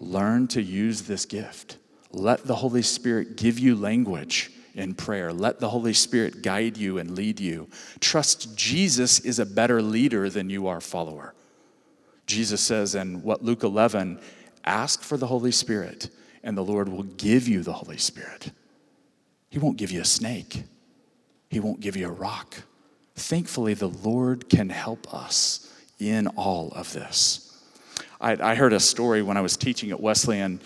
learn 0.00 0.48
to 0.48 0.60
use 0.60 1.02
this 1.02 1.26
gift. 1.26 1.78
Let 2.10 2.44
the 2.44 2.56
Holy 2.56 2.82
Spirit 2.82 3.36
give 3.36 3.60
you 3.60 3.76
language 3.76 4.50
in 4.74 4.96
prayer. 4.96 5.32
Let 5.32 5.60
the 5.60 5.68
Holy 5.68 5.92
Spirit 5.92 6.42
guide 6.42 6.76
you 6.76 6.98
and 6.98 7.12
lead 7.12 7.38
you. 7.38 7.68
Trust 8.00 8.56
Jesus 8.56 9.20
is 9.20 9.38
a 9.38 9.46
better 9.46 9.80
leader 9.80 10.28
than 10.28 10.50
you 10.50 10.66
are 10.66 10.80
follower. 10.80 11.34
Jesus 12.26 12.60
says 12.60 12.96
in 12.96 13.22
what 13.22 13.44
Luke 13.44 13.62
11, 13.62 14.18
ask 14.64 15.04
for 15.04 15.16
the 15.16 15.28
Holy 15.28 15.52
Spirit 15.52 16.10
and 16.42 16.58
the 16.58 16.64
Lord 16.64 16.88
will 16.88 17.04
give 17.04 17.46
you 17.46 17.62
the 17.62 17.74
Holy 17.74 17.98
Spirit. 17.98 18.50
He 19.56 19.60
won't 19.60 19.78
give 19.78 19.90
you 19.90 20.02
a 20.02 20.04
snake. 20.04 20.64
He 21.48 21.60
won't 21.60 21.80
give 21.80 21.96
you 21.96 22.08
a 22.08 22.12
rock. 22.12 22.56
Thankfully, 23.14 23.72
the 23.72 23.88
Lord 23.88 24.50
can 24.50 24.68
help 24.68 25.14
us 25.14 25.74
in 25.98 26.26
all 26.26 26.72
of 26.72 26.92
this. 26.92 27.58
I, 28.20 28.32
I 28.50 28.54
heard 28.54 28.74
a 28.74 28.80
story 28.80 29.22
when 29.22 29.38
I 29.38 29.40
was 29.40 29.56
teaching 29.56 29.90
at 29.92 29.98
Wesleyan 29.98 30.60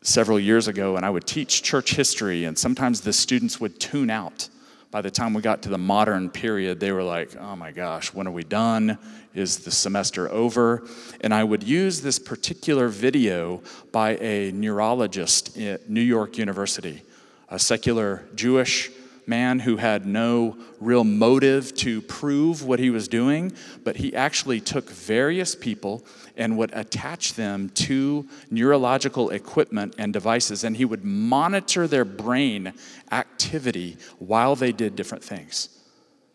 several 0.00 0.40
years 0.40 0.66
ago, 0.66 0.96
and 0.96 1.04
I 1.04 1.10
would 1.10 1.26
teach 1.26 1.62
church 1.62 1.94
history, 1.94 2.44
and 2.44 2.58
sometimes 2.58 3.02
the 3.02 3.12
students 3.12 3.60
would 3.60 3.78
tune 3.78 4.08
out. 4.08 4.48
By 4.90 5.02
the 5.02 5.10
time 5.10 5.34
we 5.34 5.42
got 5.42 5.60
to 5.64 5.68
the 5.68 5.76
modern 5.76 6.30
period, 6.30 6.80
they 6.80 6.92
were 6.92 7.02
like, 7.02 7.36
oh 7.36 7.54
my 7.54 7.70
gosh, 7.70 8.14
when 8.14 8.26
are 8.26 8.30
we 8.30 8.44
done? 8.44 8.96
Is 9.34 9.58
the 9.58 9.70
semester 9.70 10.30
over? 10.32 10.88
And 11.20 11.34
I 11.34 11.44
would 11.44 11.62
use 11.62 12.00
this 12.00 12.18
particular 12.18 12.88
video 12.88 13.62
by 13.92 14.16
a 14.22 14.52
neurologist 14.52 15.58
at 15.58 15.90
New 15.90 16.00
York 16.00 16.38
University, 16.38 17.02
a 17.48 17.58
secular 17.58 18.24
Jewish 18.34 18.90
man 19.26 19.58
who 19.60 19.76
had 19.76 20.06
no 20.06 20.56
real 20.80 21.04
motive 21.04 21.74
to 21.74 22.00
prove 22.02 22.62
what 22.64 22.78
he 22.78 22.90
was 22.90 23.08
doing, 23.08 23.52
but 23.84 23.96
he 23.96 24.14
actually 24.14 24.60
took 24.60 24.88
various 24.88 25.54
people 25.54 26.04
and 26.36 26.56
would 26.56 26.72
attach 26.74 27.34
them 27.34 27.68
to 27.70 28.26
neurological 28.50 29.30
equipment 29.30 29.94
and 29.98 30.12
devices, 30.12 30.64
and 30.64 30.76
he 30.76 30.84
would 30.84 31.04
monitor 31.04 31.88
their 31.88 32.04
brain 32.04 32.72
activity 33.10 33.96
while 34.18 34.54
they 34.54 34.72
did 34.72 34.94
different 34.94 35.24
things. 35.24 35.70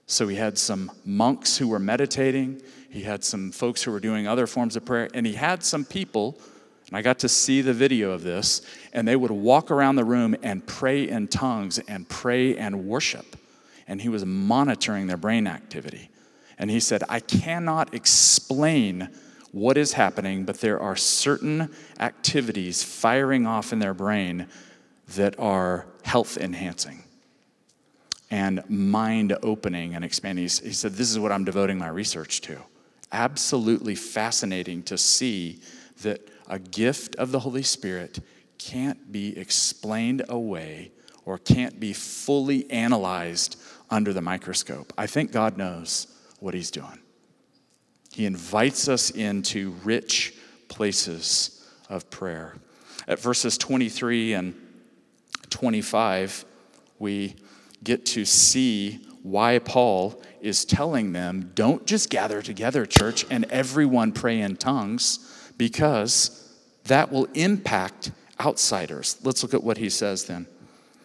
So 0.08 0.28
he 0.28 0.36
had 0.36 0.58
some 0.58 0.92
monks 1.06 1.58
who 1.58 1.70
were 1.70 1.80
meditating, 1.80 2.62
he 2.90 3.04
had 3.04 3.24
some 3.24 3.52
folks 3.52 3.84
who 3.84 3.92
were 3.92 4.02
doing 4.02 4.28
other 4.28 4.48
forms 4.48 4.76
of 4.76 4.84
prayer, 4.84 5.08
and 5.14 5.26
he 5.26 5.34
had 5.34 5.64
some 5.64 5.86
people 5.86 6.38
and 6.92 6.98
I 6.98 7.02
got 7.02 7.20
to 7.20 7.30
see 7.30 7.62
the 7.62 7.74
video 7.74 8.12
of 8.12 8.22
this, 8.22 8.62
and 8.92 9.08
they 9.08 9.16
would 9.16 9.32
walk 9.32 9.72
around 9.72 9.96
the 9.96 10.04
room 10.04 10.36
and 10.44 10.66
pray 10.68 11.08
in 11.08 11.30
tongues 11.30 11.80
and 11.80 12.08
pray 12.10 12.58
and 12.58 12.86
worship. 12.86 13.38
And 13.88 14.02
he 14.02 14.10
was 14.10 14.26
monitoring 14.26 15.08
their 15.08 15.16
brain 15.16 15.48
activity. 15.48 16.10
And 16.60 16.70
he 16.70 16.82
said, 16.82 17.04
I 17.08 17.22
cannot 17.22 17.94
explain 17.94 19.08
what 19.54 19.78
is 19.78 19.94
happening, 19.94 20.44
but 20.44 20.60
there 20.60 20.82
are 20.82 20.98
certain 20.98 21.74
activities 21.98 22.84
firing 22.84 23.48
off 23.48 23.72
in 23.72 23.80
their 23.80 23.94
brain 23.94 24.48
that 25.16 25.40
are 25.40 25.88
health 26.04 26.38
enhancing 26.38 27.04
and 28.30 28.70
mind 28.70 29.38
opening 29.44 29.96
and 29.96 30.04
expanding. 30.04 30.44
He 30.44 30.50
said, 30.50 30.94
This 30.94 31.10
is 31.10 31.20
what 31.20 31.32
I'm 31.32 31.46
devoting 31.46 31.78
my 31.78 31.88
research 31.88 32.42
to. 32.42 32.58
Absolutely 33.14 33.96
fascinating 33.96 34.84
to 34.84 34.98
see 34.98 35.62
that 36.02 36.22
a 36.52 36.60
gift 36.60 37.16
of 37.16 37.32
the 37.32 37.40
Holy 37.40 37.64
Spirit 37.64 38.20
can't 38.60 39.12
be 39.12 39.36
explained 39.36 40.24
away 40.30 40.92
or 41.26 41.38
can't 41.38 41.80
be 41.80 41.94
fully 41.94 42.70
analyzed 42.70 43.60
under 43.90 44.12
the 44.14 44.22
microscope. 44.22 44.94
I 44.98 45.08
think 45.08 45.32
God 45.32 45.58
knows 45.58 46.08
what 46.40 46.54
He's 46.54 46.70
doing. 46.70 47.00
He 48.12 48.26
invites 48.26 48.90
us 48.90 49.10
into 49.10 49.72
rich 49.84 50.36
places 50.68 51.66
of 51.90 52.10
prayer. 52.10 52.56
At 53.08 53.20
verses 53.20 53.58
23 53.58 54.34
and 54.34 54.56
25, 55.50 56.46
we 57.00 57.36
get 57.84 58.06
to 58.08 58.26
see 58.26 59.08
why 59.24 59.60
Paul 59.60 60.22
is 60.42 60.66
telling 60.66 61.14
them 61.14 61.52
don't 61.56 61.86
just 61.86 62.10
gather 62.10 62.42
together, 62.42 62.86
church, 62.86 63.26
and 63.30 63.46
everyone 63.46 64.12
pray 64.12 64.42
in 64.42 64.58
tongues, 64.58 65.54
because 65.58 66.41
that 66.92 67.10
will 67.10 67.28
impact 67.34 68.12
outsiders. 68.40 69.16
Let's 69.24 69.44
look 69.44 69.54
at 69.54 69.64
what 69.64 69.78
he 69.78 69.90
says 69.90 70.26
then. 70.26 70.46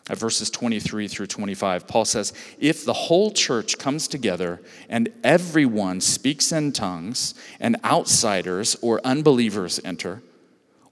at 0.08 0.18
verses 0.18 0.50
23 0.50 1.06
through 1.06 1.26
25, 1.28 1.86
Paul 1.86 2.04
says, 2.04 2.32
If 2.58 2.84
the 2.84 2.92
whole 2.92 3.30
church 3.30 3.78
comes 3.78 4.08
together 4.08 4.60
and 4.88 5.08
everyone 5.22 6.00
speaks 6.00 6.50
in 6.50 6.72
tongues, 6.72 7.34
and 7.60 7.76
outsiders 7.84 8.76
or 8.82 9.00
unbelievers 9.04 9.80
enter, 9.84 10.22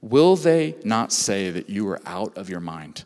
will 0.00 0.37
they 0.37 0.76
not 0.85 1.12
say 1.12 1.50
that 1.50 1.68
you 1.68 1.88
are 1.88 2.00
out 2.07 2.37
of 2.37 2.48
your 2.48 2.61
mind? 2.61 3.02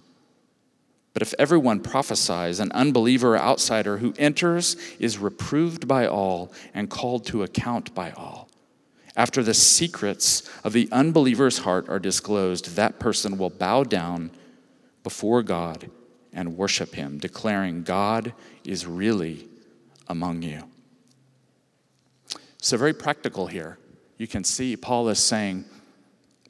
But 1.14 1.22
if 1.22 1.34
everyone 1.38 1.80
prophesies, 1.80 2.60
an 2.60 2.70
unbeliever 2.72 3.34
or 3.34 3.38
outsider 3.38 3.96
who 3.96 4.14
enters 4.18 4.76
is 4.98 5.16
reproved 5.16 5.88
by 5.88 6.06
all 6.06 6.52
and 6.74 6.90
called 6.90 7.24
to 7.26 7.42
account 7.42 7.94
by 7.94 8.10
all. 8.12 8.47
After 9.18 9.42
the 9.42 9.52
secrets 9.52 10.48
of 10.62 10.72
the 10.72 10.88
unbeliever's 10.92 11.58
heart 11.58 11.88
are 11.88 11.98
disclosed, 11.98 12.76
that 12.76 13.00
person 13.00 13.36
will 13.36 13.50
bow 13.50 13.82
down 13.82 14.30
before 15.02 15.42
God 15.42 15.90
and 16.32 16.56
worship 16.56 16.94
him, 16.94 17.18
declaring, 17.18 17.82
God 17.82 18.32
is 18.62 18.86
really 18.86 19.48
among 20.06 20.42
you. 20.42 20.62
So, 22.62 22.76
very 22.76 22.92
practical 22.92 23.48
here. 23.48 23.78
You 24.18 24.28
can 24.28 24.44
see 24.44 24.76
Paul 24.76 25.08
is 25.08 25.18
saying, 25.18 25.64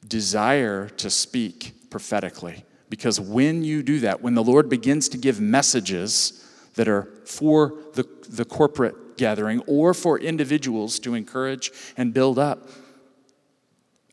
desire 0.07 0.89
to 0.89 1.09
speak 1.09 1.73
prophetically. 1.89 2.65
Because 2.87 3.19
when 3.19 3.63
you 3.63 3.81
do 3.81 3.99
that, 4.01 4.21
when 4.21 4.35
the 4.35 4.43
Lord 4.43 4.69
begins 4.69 5.09
to 5.09 5.17
give 5.17 5.41
messages 5.41 6.47
that 6.75 6.87
are 6.87 7.07
for 7.25 7.73
the, 7.95 8.07
the 8.29 8.45
corporate 8.45 9.08
gathering 9.19 9.59
or 9.67 9.93
for 9.93 10.17
individuals 10.17 10.97
to 11.01 11.13
encourage 11.13 11.71
and 11.95 12.11
build 12.11 12.39
up, 12.39 12.67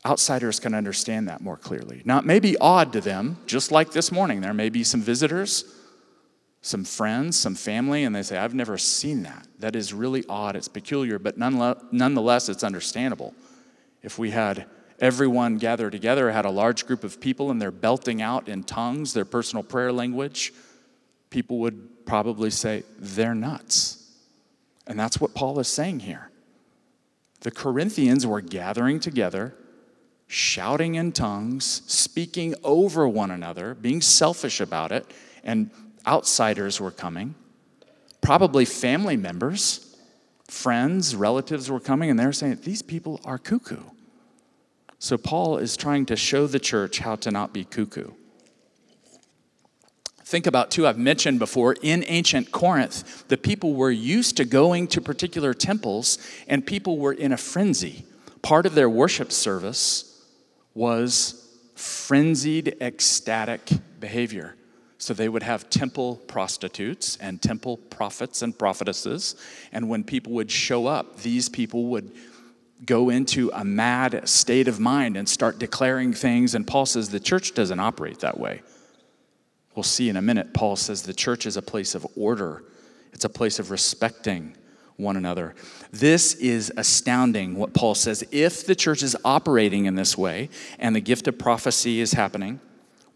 outsiders 0.05 0.61
can 0.61 0.75
understand 0.75 1.29
that 1.29 1.41
more 1.41 1.57
clearly. 1.57 2.03
Now, 2.05 2.19
it 2.19 2.27
may 2.27 2.39
be 2.39 2.59
odd 2.59 2.93
to 2.93 3.01
them, 3.01 3.39
just 3.47 3.73
like 3.73 3.93
this 3.93 4.13
morning. 4.13 4.43
There 4.43 4.53
may 4.53 4.69
be 4.69 4.85
some 4.85 5.01
visitors, 5.01 5.65
some 6.61 6.85
friends, 6.85 7.39
some 7.39 7.55
family, 7.55 8.05
and 8.05 8.15
they 8.15 8.23
say, 8.23 8.37
I've 8.37 8.55
never 8.55 8.77
seen 8.77 9.23
that. 9.23 9.47
That 9.59 9.75
is 9.75 9.95
really 9.95 10.25
odd. 10.29 10.55
It's 10.55 10.69
peculiar, 10.69 11.19
but 11.19 11.39
nonetheless, 11.39 12.49
it's 12.49 12.63
understandable. 12.63 13.35
If 14.03 14.19
we 14.19 14.31
had 14.31 14.67
everyone 15.01 15.59
gathered 15.59 15.93
together, 15.93 16.31
had 16.31 16.45
a 16.45 16.51
large 16.51 16.87
group 16.87 17.03
of 17.03 17.21
people, 17.21 17.51
and 17.51 17.61
they're 17.61 17.71
belting 17.71 18.23
out 18.23 18.49
in 18.49 18.63
tongues, 18.63 19.13
their 19.13 19.25
personal 19.25 19.63
prayer 19.63 19.93
language, 19.93 20.53
people 21.31 21.59
would 21.59 22.07
probably 22.07 22.51
say, 22.51 22.85
they're 22.99 23.35
nuts. 23.35 24.06
And 24.87 24.99
that's 24.99 25.21
what 25.21 25.35
Paul 25.35 25.59
is 25.59 25.69
saying 25.69 26.01
here. 26.01 26.31
The 27.41 27.51
Corinthians 27.51 28.27
were 28.27 28.41
gathering 28.41 29.01
together 29.01 29.55
shouting 30.27 30.97
in 30.97 31.13
tongues, 31.13 31.83
speaking 31.87 32.55
over 32.65 33.09
one 33.09 33.31
another, 33.31 33.75
being 33.75 34.01
selfish 34.01 34.61
about 34.61 34.93
it, 34.93 35.07
and 35.45 35.71
outsiders 36.07 36.81
were 36.81 36.91
coming. 36.91 37.35
Probably 38.21 38.65
family 38.65 39.17
members, 39.17 39.97
friends, 40.49 41.15
relatives 41.15 41.71
were 41.71 41.81
coming, 41.81 42.11
and 42.11 42.19
they're 42.19 42.33
saying, 42.33 42.61
These 42.63 42.83
people 42.83 43.21
are 43.25 43.39
cuckoo. 43.39 43.83
So 44.99 45.17
Paul 45.17 45.59
is 45.59 45.77
trying 45.77 46.07
to 46.07 46.17
show 46.17 46.47
the 46.47 46.59
church 46.59 46.99
how 46.99 47.17
to 47.17 47.31
not 47.31 47.53
be 47.53 47.65
cuckoo. 47.65 48.13
Think 50.27 50.49
about, 50.49 50.73
too, 50.73 50.89
I've 50.89 50.99
mentioned 50.99 51.39
before, 51.39 51.77
in 51.83 52.03
ancient 52.09 52.51
Corinth, 52.51 53.29
the 53.29 53.37
people 53.37 53.75
were 53.75 53.93
used 53.93 54.37
to 54.39 54.45
going 54.45 54.89
to 54.89 55.01
particular 55.01 55.55
temples, 55.55 56.19
and 56.49 56.67
people 56.67 56.99
were 56.99 57.13
in 57.13 57.31
a 57.31 57.37
frenzy. 57.37 58.05
Part 58.43 58.67
of 58.67 58.75
their 58.75 58.91
worship 58.91 59.31
service 59.31 60.21
was 60.75 61.49
frenzied, 61.77 62.77
ecstatic 62.81 63.71
behavior. 64.01 64.57
So 64.99 65.15
they 65.15 65.29
would 65.29 65.45
have 65.45 65.71
temple 65.71 66.17
prostitutes 66.27 67.17
and 67.19 67.41
temple 67.41 67.77
prophets 67.77 68.43
and 68.43 68.59
prophetesses. 68.59 69.37
And 69.71 69.89
when 69.89 70.03
people 70.03 70.33
would 70.33 70.51
show 70.51 70.89
up, 70.89 71.19
these 71.19 71.49
people 71.49 71.87
would 71.87 72.11
go 72.85 73.11
into 73.11 73.53
a 73.55 73.65
mad 73.65 74.29
state 74.29 74.67
of 74.67 74.81
mind 74.81 75.17
and 75.17 75.29
start 75.29 75.61
declaring 75.61 76.13
things. 76.13 76.57
And 76.57 76.67
Paul 76.67 76.85
says 76.85 77.11
the 77.11 77.21
church 77.21 77.55
doesn't 77.55 77.79
operate 77.79 78.19
that 78.21 78.41
way. 78.41 78.63
We'll 79.77 79.83
see 79.83 80.09
in 80.09 80.17
a 80.17 80.23
minute. 80.23 80.55
Paul 80.55 80.75
says 80.75 81.03
the 81.03 81.15
church 81.15 81.47
is 81.47 81.57
a 81.57 81.63
place 81.63 81.95
of 81.95 82.07
order, 82.17 82.65
it's 83.13 83.25
a 83.25 83.29
place 83.29 83.59
of 83.59 83.71
respecting 83.71 84.57
one 84.97 85.17
another. 85.17 85.55
This 85.93 86.35
is 86.35 86.73
astounding 86.79 87.55
what 87.57 87.75
Paul 87.75 87.95
says. 87.95 88.25
If 88.33 88.67
the 88.67 88.75
church 88.75 89.03
is 89.03 89.15
operating 89.25 89.85
in 89.85 89.95
this 89.95 90.17
way 90.17 90.49
and 90.79 90.97
the 90.97 91.01
gift 91.01 91.29
of 91.29 91.39
prophecy 91.39 92.01
is 92.01 92.13
happening, 92.13 92.61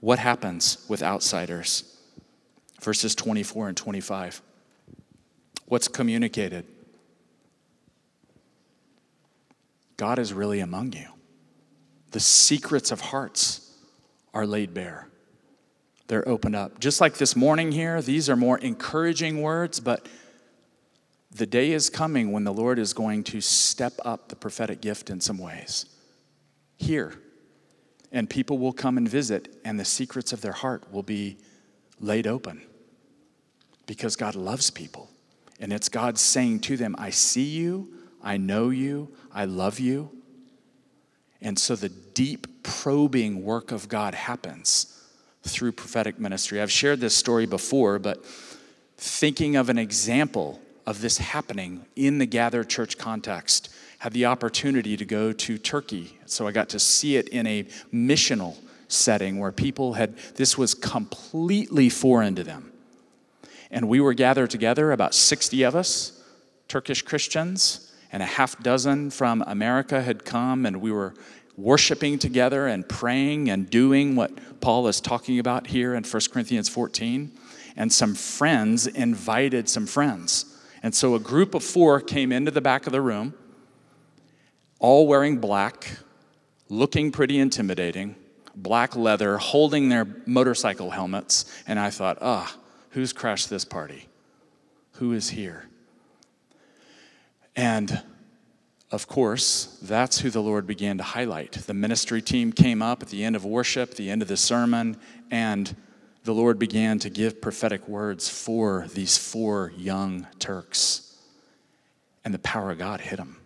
what 0.00 0.18
happens 0.18 0.84
with 0.88 1.02
outsiders? 1.02 1.98
Verses 2.82 3.14
24 3.14 3.68
and 3.68 3.76
25. 3.76 4.42
What's 5.66 5.88
communicated? 5.88 6.66
God 9.96 10.18
is 10.18 10.32
really 10.34 10.60
among 10.60 10.92
you. 10.92 11.08
The 12.10 12.20
secrets 12.20 12.90
of 12.90 13.00
hearts 13.00 13.74
are 14.34 14.46
laid 14.46 14.74
bare. 14.74 15.09
They're 16.10 16.28
opened 16.28 16.56
up. 16.56 16.80
Just 16.80 17.00
like 17.00 17.18
this 17.18 17.36
morning 17.36 17.70
here, 17.70 18.02
these 18.02 18.28
are 18.28 18.34
more 18.34 18.58
encouraging 18.58 19.42
words, 19.42 19.78
but 19.78 20.08
the 21.30 21.46
day 21.46 21.70
is 21.70 21.88
coming 21.88 22.32
when 22.32 22.42
the 22.42 22.52
Lord 22.52 22.80
is 22.80 22.92
going 22.92 23.22
to 23.22 23.40
step 23.40 23.92
up 24.04 24.28
the 24.28 24.34
prophetic 24.34 24.80
gift 24.80 25.08
in 25.08 25.20
some 25.20 25.38
ways. 25.38 25.86
Here. 26.78 27.14
And 28.10 28.28
people 28.28 28.58
will 28.58 28.72
come 28.72 28.96
and 28.96 29.08
visit, 29.08 29.54
and 29.64 29.78
the 29.78 29.84
secrets 29.84 30.32
of 30.32 30.40
their 30.40 30.50
heart 30.50 30.92
will 30.92 31.04
be 31.04 31.36
laid 32.00 32.26
open 32.26 32.62
because 33.86 34.16
God 34.16 34.34
loves 34.34 34.68
people. 34.68 35.08
And 35.60 35.72
it's 35.72 35.88
God 35.88 36.18
saying 36.18 36.58
to 36.62 36.76
them, 36.76 36.96
I 36.98 37.10
see 37.10 37.44
you, 37.44 37.88
I 38.20 38.36
know 38.36 38.70
you, 38.70 39.14
I 39.32 39.44
love 39.44 39.78
you. 39.78 40.10
And 41.40 41.56
so 41.56 41.76
the 41.76 41.88
deep 41.88 42.64
probing 42.64 43.44
work 43.44 43.70
of 43.70 43.88
God 43.88 44.16
happens 44.16 44.96
through 45.42 45.72
prophetic 45.72 46.18
ministry. 46.18 46.60
I've 46.60 46.70
shared 46.70 47.00
this 47.00 47.14
story 47.14 47.46
before, 47.46 47.98
but 47.98 48.24
thinking 48.96 49.56
of 49.56 49.68
an 49.68 49.78
example 49.78 50.60
of 50.86 51.00
this 51.00 51.18
happening 51.18 51.84
in 51.96 52.18
the 52.18 52.26
gathered 52.26 52.68
church 52.68 52.98
context. 52.98 53.70
Had 53.98 54.12
the 54.12 54.26
opportunity 54.26 54.96
to 54.96 55.04
go 55.04 55.32
to 55.32 55.58
Turkey, 55.58 56.18
so 56.26 56.46
I 56.46 56.52
got 56.52 56.70
to 56.70 56.78
see 56.78 57.16
it 57.16 57.28
in 57.28 57.46
a 57.46 57.64
missional 57.92 58.56
setting 58.88 59.38
where 59.38 59.52
people 59.52 59.94
had, 59.94 60.16
this 60.36 60.56
was 60.56 60.74
completely 60.74 61.88
foreign 61.88 62.34
to 62.34 62.42
them. 62.42 62.72
And 63.70 63.88
we 63.88 64.00
were 64.00 64.14
gathered 64.14 64.50
together, 64.50 64.90
about 64.90 65.14
60 65.14 65.62
of 65.62 65.76
us, 65.76 66.20
Turkish 66.66 67.02
Christians, 67.02 67.92
and 68.10 68.22
a 68.22 68.26
half 68.26 68.60
dozen 68.62 69.10
from 69.10 69.44
America 69.46 70.02
had 70.02 70.24
come, 70.24 70.66
and 70.66 70.80
we 70.80 70.90
were 70.90 71.14
worshiping 71.60 72.18
together 72.18 72.66
and 72.66 72.88
praying 72.88 73.50
and 73.50 73.68
doing 73.68 74.16
what 74.16 74.32
Paul 74.60 74.88
is 74.88 75.00
talking 75.00 75.38
about 75.38 75.66
here 75.68 75.94
in 75.94 76.04
1 76.04 76.22
Corinthians 76.32 76.68
14. 76.68 77.32
And 77.76 77.92
some 77.92 78.14
friends 78.14 78.86
invited 78.86 79.68
some 79.68 79.86
friends. 79.86 80.58
And 80.82 80.94
so 80.94 81.14
a 81.14 81.20
group 81.20 81.54
of 81.54 81.62
four 81.62 82.00
came 82.00 82.32
into 82.32 82.50
the 82.50 82.60
back 82.60 82.86
of 82.86 82.92
the 82.92 83.00
room, 83.00 83.34
all 84.78 85.06
wearing 85.06 85.38
black, 85.38 85.98
looking 86.68 87.12
pretty 87.12 87.38
intimidating, 87.38 88.16
black 88.56 88.96
leather, 88.96 89.36
holding 89.36 89.88
their 89.88 90.06
motorcycle 90.26 90.90
helmets. 90.90 91.44
And 91.66 91.78
I 91.78 91.90
thought, 91.90 92.18
ah, 92.20 92.56
who's 92.90 93.12
crashed 93.12 93.50
this 93.50 93.64
party? 93.64 94.08
Who 94.94 95.12
is 95.12 95.30
here? 95.30 95.66
And 97.54 98.02
of 98.90 99.06
course, 99.06 99.78
that's 99.82 100.18
who 100.18 100.30
the 100.30 100.42
Lord 100.42 100.66
began 100.66 100.98
to 100.98 101.04
highlight. 101.04 101.52
The 101.52 101.74
ministry 101.74 102.20
team 102.20 102.52
came 102.52 102.82
up 102.82 103.02
at 103.02 103.08
the 103.08 103.22
end 103.22 103.36
of 103.36 103.44
worship, 103.44 103.94
the 103.94 104.10
end 104.10 104.20
of 104.20 104.28
the 104.28 104.36
sermon, 104.36 104.96
and 105.30 105.74
the 106.24 106.34
Lord 106.34 106.58
began 106.58 106.98
to 107.00 107.10
give 107.10 107.40
prophetic 107.40 107.86
words 107.86 108.28
for 108.28 108.86
these 108.92 109.16
four 109.16 109.72
young 109.76 110.26
Turks. 110.40 111.16
And 112.24 112.34
the 112.34 112.40
power 112.40 112.72
of 112.72 112.78
God 112.78 113.00
hit 113.00 113.16
them. 113.16 113.36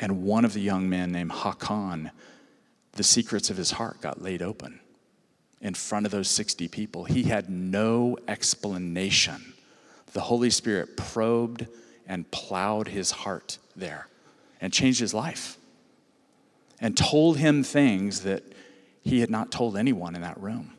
And 0.00 0.22
one 0.24 0.44
of 0.44 0.54
the 0.54 0.60
young 0.60 0.88
men 0.88 1.12
named 1.12 1.30
Hakan, 1.30 2.10
the 2.92 3.04
secrets 3.04 3.50
of 3.50 3.56
his 3.58 3.72
heart 3.72 4.00
got 4.00 4.22
laid 4.22 4.40
open 4.42 4.80
in 5.60 5.74
front 5.74 6.06
of 6.06 6.12
those 6.12 6.28
60 6.28 6.68
people. 6.68 7.04
He 7.04 7.24
had 7.24 7.50
no 7.50 8.16
explanation. 8.28 9.54
The 10.12 10.20
Holy 10.22 10.50
Spirit 10.50 10.96
probed 10.96 11.66
and 12.06 12.30
plowed 12.30 12.88
his 12.88 13.10
heart 13.10 13.58
there 13.76 14.08
and 14.60 14.72
changed 14.72 15.00
his 15.00 15.14
life 15.14 15.58
and 16.80 16.96
told 16.96 17.38
him 17.38 17.62
things 17.62 18.22
that 18.22 18.42
he 19.02 19.20
had 19.20 19.30
not 19.30 19.50
told 19.50 19.76
anyone 19.76 20.14
in 20.14 20.22
that 20.22 20.40
room. 20.40 20.72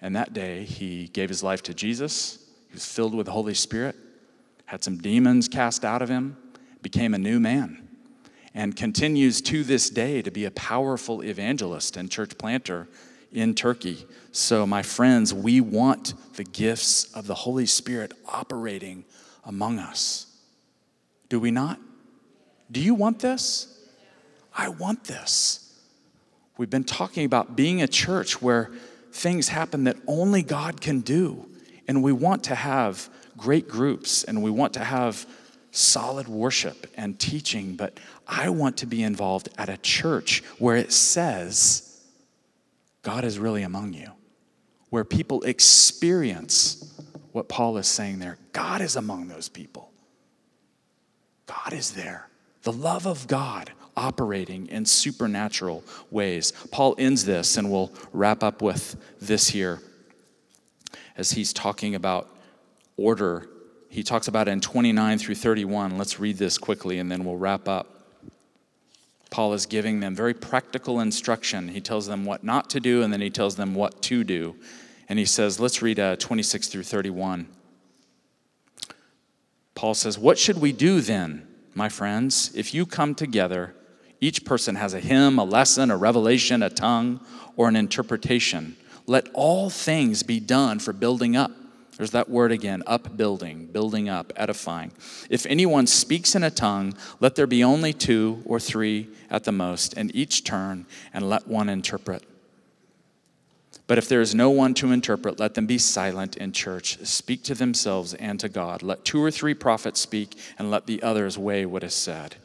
And 0.00 0.16
that 0.16 0.32
day, 0.32 0.64
he 0.64 1.08
gave 1.08 1.28
his 1.28 1.42
life 1.42 1.62
to 1.64 1.74
Jesus. 1.74 2.38
He 2.68 2.74
was 2.74 2.86
filled 2.86 3.14
with 3.14 3.26
the 3.26 3.32
Holy 3.32 3.54
Spirit, 3.54 3.96
had 4.66 4.82
some 4.82 4.98
demons 4.98 5.48
cast 5.48 5.84
out 5.84 6.02
of 6.02 6.08
him, 6.08 6.36
became 6.82 7.14
a 7.14 7.18
new 7.18 7.40
man, 7.40 7.88
and 8.54 8.76
continues 8.76 9.40
to 9.42 9.64
this 9.64 9.90
day 9.90 10.22
to 10.22 10.30
be 10.30 10.44
a 10.44 10.50
powerful 10.50 11.22
evangelist 11.22 11.96
and 11.96 12.10
church 12.10 12.36
planter 12.38 12.88
in 13.32 13.54
Turkey. 13.54 14.06
So, 14.32 14.66
my 14.66 14.82
friends, 14.82 15.32
we 15.32 15.60
want 15.60 16.14
the 16.36 16.44
gifts 16.44 17.12
of 17.14 17.26
the 17.26 17.34
Holy 17.34 17.66
Spirit 17.66 18.12
operating 18.26 19.04
among 19.44 19.78
us. 19.78 20.26
Do 21.28 21.40
we 21.40 21.50
not? 21.50 21.78
Do 22.70 22.80
you 22.80 22.94
want 22.94 23.20
this? 23.20 23.72
I 24.56 24.68
want 24.68 25.04
this. 25.04 25.62
We've 26.56 26.70
been 26.70 26.84
talking 26.84 27.24
about 27.24 27.56
being 27.56 27.82
a 27.82 27.88
church 27.88 28.40
where 28.40 28.70
things 29.12 29.48
happen 29.48 29.84
that 29.84 29.96
only 30.06 30.42
God 30.42 30.80
can 30.80 31.00
do. 31.00 31.48
And 31.86 32.02
we 32.02 32.12
want 32.12 32.44
to 32.44 32.54
have 32.54 33.08
great 33.36 33.68
groups 33.68 34.24
and 34.24 34.42
we 34.42 34.50
want 34.50 34.72
to 34.74 34.84
have 34.84 35.26
solid 35.70 36.26
worship 36.26 36.86
and 36.96 37.18
teaching, 37.18 37.76
but 37.76 38.00
I 38.26 38.48
want 38.48 38.78
to 38.78 38.86
be 38.86 39.02
involved 39.02 39.50
at 39.58 39.68
a 39.68 39.76
church 39.76 40.42
where 40.58 40.76
it 40.76 40.92
says 40.92 42.02
God 43.02 43.24
is 43.24 43.38
really 43.38 43.62
among 43.62 43.92
you, 43.92 44.10
where 44.88 45.04
people 45.04 45.42
experience 45.42 46.98
what 47.32 47.48
Paul 47.48 47.76
is 47.76 47.86
saying 47.86 48.18
there. 48.18 48.38
God 48.52 48.80
is 48.80 48.96
among 48.96 49.28
those 49.28 49.50
people. 49.50 49.92
God 51.44 51.74
is 51.74 51.92
there. 51.92 52.28
The 52.66 52.72
love 52.72 53.06
of 53.06 53.28
God 53.28 53.70
operating 53.96 54.66
in 54.66 54.86
supernatural 54.86 55.84
ways. 56.10 56.52
Paul 56.72 56.96
ends 56.98 57.24
this, 57.24 57.56
and 57.56 57.70
we'll 57.70 57.92
wrap 58.12 58.42
up 58.42 58.60
with 58.60 58.96
this 59.20 59.50
here 59.50 59.80
as 61.16 61.30
he's 61.30 61.52
talking 61.52 61.94
about 61.94 62.28
order. 62.96 63.48
He 63.88 64.02
talks 64.02 64.26
about 64.26 64.48
in 64.48 64.60
29 64.60 65.18
through 65.18 65.36
31. 65.36 65.96
Let's 65.96 66.18
read 66.18 66.38
this 66.38 66.58
quickly, 66.58 66.98
and 66.98 67.08
then 67.08 67.24
we'll 67.24 67.36
wrap 67.36 67.68
up. 67.68 68.02
Paul 69.30 69.52
is 69.52 69.64
giving 69.64 70.00
them 70.00 70.16
very 70.16 70.34
practical 70.34 70.98
instruction. 70.98 71.68
He 71.68 71.80
tells 71.80 72.08
them 72.08 72.24
what 72.24 72.42
not 72.42 72.68
to 72.70 72.80
do, 72.80 73.04
and 73.04 73.12
then 73.12 73.20
he 73.20 73.30
tells 73.30 73.54
them 73.54 73.76
what 73.76 74.02
to 74.02 74.24
do. 74.24 74.56
And 75.08 75.20
he 75.20 75.24
says, 75.24 75.60
let's 75.60 75.82
read 75.82 76.00
uh, 76.00 76.16
26 76.16 76.66
through 76.66 76.82
31. 76.82 77.46
Paul 79.76 79.94
says, 79.94 80.18
What 80.18 80.36
should 80.36 80.60
we 80.60 80.72
do 80.72 81.00
then, 81.00 81.45
my 81.76 81.88
friends, 81.90 82.50
if 82.54 82.72
you 82.72 82.86
come 82.86 83.14
together? 83.14 83.74
Each 84.20 84.44
person 84.44 84.76
has 84.76 84.94
a 84.94 85.00
hymn, 85.00 85.38
a 85.38 85.44
lesson, 85.44 85.90
a 85.90 85.96
revelation, 85.96 86.62
a 86.62 86.70
tongue, 86.70 87.20
or 87.54 87.68
an 87.68 87.76
interpretation. 87.76 88.76
Let 89.06 89.28
all 89.34 89.68
things 89.68 90.22
be 90.22 90.40
done 90.40 90.78
for 90.78 90.92
building 90.92 91.36
up. 91.36 91.50
There's 91.96 92.10
that 92.10 92.28
word 92.28 92.50
again 92.50 92.82
upbuilding, 92.86 93.66
building 93.66 94.08
up, 94.08 94.32
edifying. 94.36 94.92
If 95.30 95.46
anyone 95.46 95.86
speaks 95.86 96.34
in 96.34 96.42
a 96.42 96.50
tongue, 96.50 96.94
let 97.20 97.36
there 97.36 97.46
be 97.46 97.62
only 97.62 97.92
two 97.92 98.42
or 98.44 98.58
three 98.58 99.08
at 99.30 99.44
the 99.44 99.52
most, 99.52 99.94
and 99.96 100.14
each 100.14 100.44
turn, 100.44 100.86
and 101.12 101.28
let 101.28 101.46
one 101.46 101.68
interpret. 101.68 102.22
But 103.86 103.98
if 103.98 104.08
there 104.08 104.20
is 104.20 104.34
no 104.34 104.50
one 104.50 104.74
to 104.74 104.90
interpret, 104.90 105.38
let 105.38 105.54
them 105.54 105.66
be 105.66 105.78
silent 105.78 106.36
in 106.36 106.52
church. 106.52 106.98
Speak 107.04 107.44
to 107.44 107.54
themselves 107.54 108.14
and 108.14 108.40
to 108.40 108.48
God. 108.48 108.82
Let 108.82 109.04
two 109.04 109.22
or 109.22 109.30
three 109.30 109.54
prophets 109.54 110.00
speak, 110.00 110.36
and 110.58 110.70
let 110.70 110.86
the 110.86 111.02
others 111.02 111.38
weigh 111.38 111.66
what 111.66 111.84
is 111.84 111.94
said. 111.94 112.36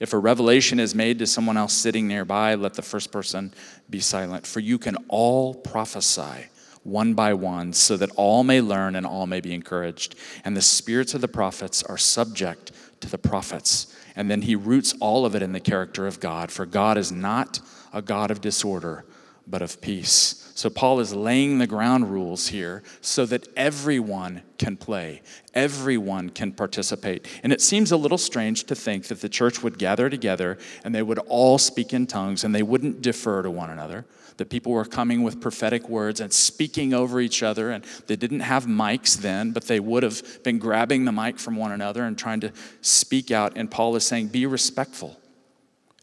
If 0.00 0.12
a 0.12 0.18
revelation 0.18 0.80
is 0.80 0.94
made 0.94 1.18
to 1.18 1.26
someone 1.26 1.56
else 1.56 1.74
sitting 1.74 2.08
nearby, 2.08 2.54
let 2.54 2.74
the 2.74 2.82
first 2.82 3.12
person 3.12 3.52
be 3.90 4.00
silent. 4.00 4.46
For 4.46 4.60
you 4.60 4.78
can 4.78 4.96
all 5.08 5.54
prophesy 5.54 6.46
one 6.84 7.12
by 7.12 7.34
one, 7.34 7.74
so 7.74 7.96
that 7.98 8.10
all 8.16 8.44
may 8.44 8.62
learn 8.62 8.96
and 8.96 9.04
all 9.04 9.26
may 9.26 9.40
be 9.40 9.52
encouraged. 9.52 10.14
And 10.44 10.56
the 10.56 10.62
spirits 10.62 11.12
of 11.12 11.20
the 11.20 11.28
prophets 11.28 11.82
are 11.82 11.98
subject 11.98 12.72
to 13.00 13.10
the 13.10 13.18
prophets. 13.18 13.94
And 14.16 14.30
then 14.30 14.42
he 14.42 14.56
roots 14.56 14.94
all 15.00 15.26
of 15.26 15.34
it 15.34 15.42
in 15.42 15.52
the 15.52 15.60
character 15.60 16.06
of 16.06 16.18
God, 16.18 16.50
for 16.50 16.64
God 16.64 16.96
is 16.96 17.12
not 17.12 17.60
a 17.92 18.00
God 18.00 18.30
of 18.30 18.40
disorder, 18.40 19.04
but 19.46 19.60
of 19.60 19.80
peace. 19.82 20.47
So, 20.58 20.68
Paul 20.68 20.98
is 20.98 21.14
laying 21.14 21.58
the 21.58 21.68
ground 21.68 22.10
rules 22.10 22.48
here 22.48 22.82
so 23.00 23.24
that 23.26 23.46
everyone 23.56 24.42
can 24.58 24.76
play, 24.76 25.22
everyone 25.54 26.30
can 26.30 26.50
participate. 26.50 27.28
And 27.44 27.52
it 27.52 27.60
seems 27.60 27.92
a 27.92 27.96
little 27.96 28.18
strange 28.18 28.64
to 28.64 28.74
think 28.74 29.06
that 29.06 29.20
the 29.20 29.28
church 29.28 29.62
would 29.62 29.78
gather 29.78 30.10
together 30.10 30.58
and 30.82 30.92
they 30.92 31.04
would 31.04 31.20
all 31.28 31.58
speak 31.58 31.92
in 31.92 32.08
tongues 32.08 32.42
and 32.42 32.52
they 32.52 32.64
wouldn't 32.64 33.02
defer 33.02 33.40
to 33.42 33.52
one 33.52 33.70
another. 33.70 34.04
That 34.38 34.50
people 34.50 34.72
were 34.72 34.84
coming 34.84 35.22
with 35.22 35.40
prophetic 35.40 35.88
words 35.88 36.18
and 36.18 36.32
speaking 36.32 36.92
over 36.92 37.20
each 37.20 37.44
other, 37.44 37.70
and 37.70 37.84
they 38.08 38.16
didn't 38.16 38.40
have 38.40 38.66
mics 38.66 39.16
then, 39.16 39.52
but 39.52 39.68
they 39.68 39.78
would 39.78 40.02
have 40.02 40.42
been 40.42 40.58
grabbing 40.58 41.04
the 41.04 41.12
mic 41.12 41.38
from 41.38 41.54
one 41.54 41.70
another 41.70 42.02
and 42.02 42.18
trying 42.18 42.40
to 42.40 42.52
speak 42.80 43.30
out. 43.30 43.52
And 43.54 43.70
Paul 43.70 43.94
is 43.94 44.04
saying, 44.04 44.28
Be 44.28 44.44
respectful. 44.44 45.20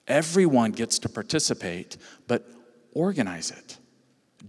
Everyone 0.08 0.72
gets 0.72 0.98
to 1.00 1.10
participate, 1.10 1.98
but 2.30 2.48
organize 2.94 3.52
it 3.52 3.80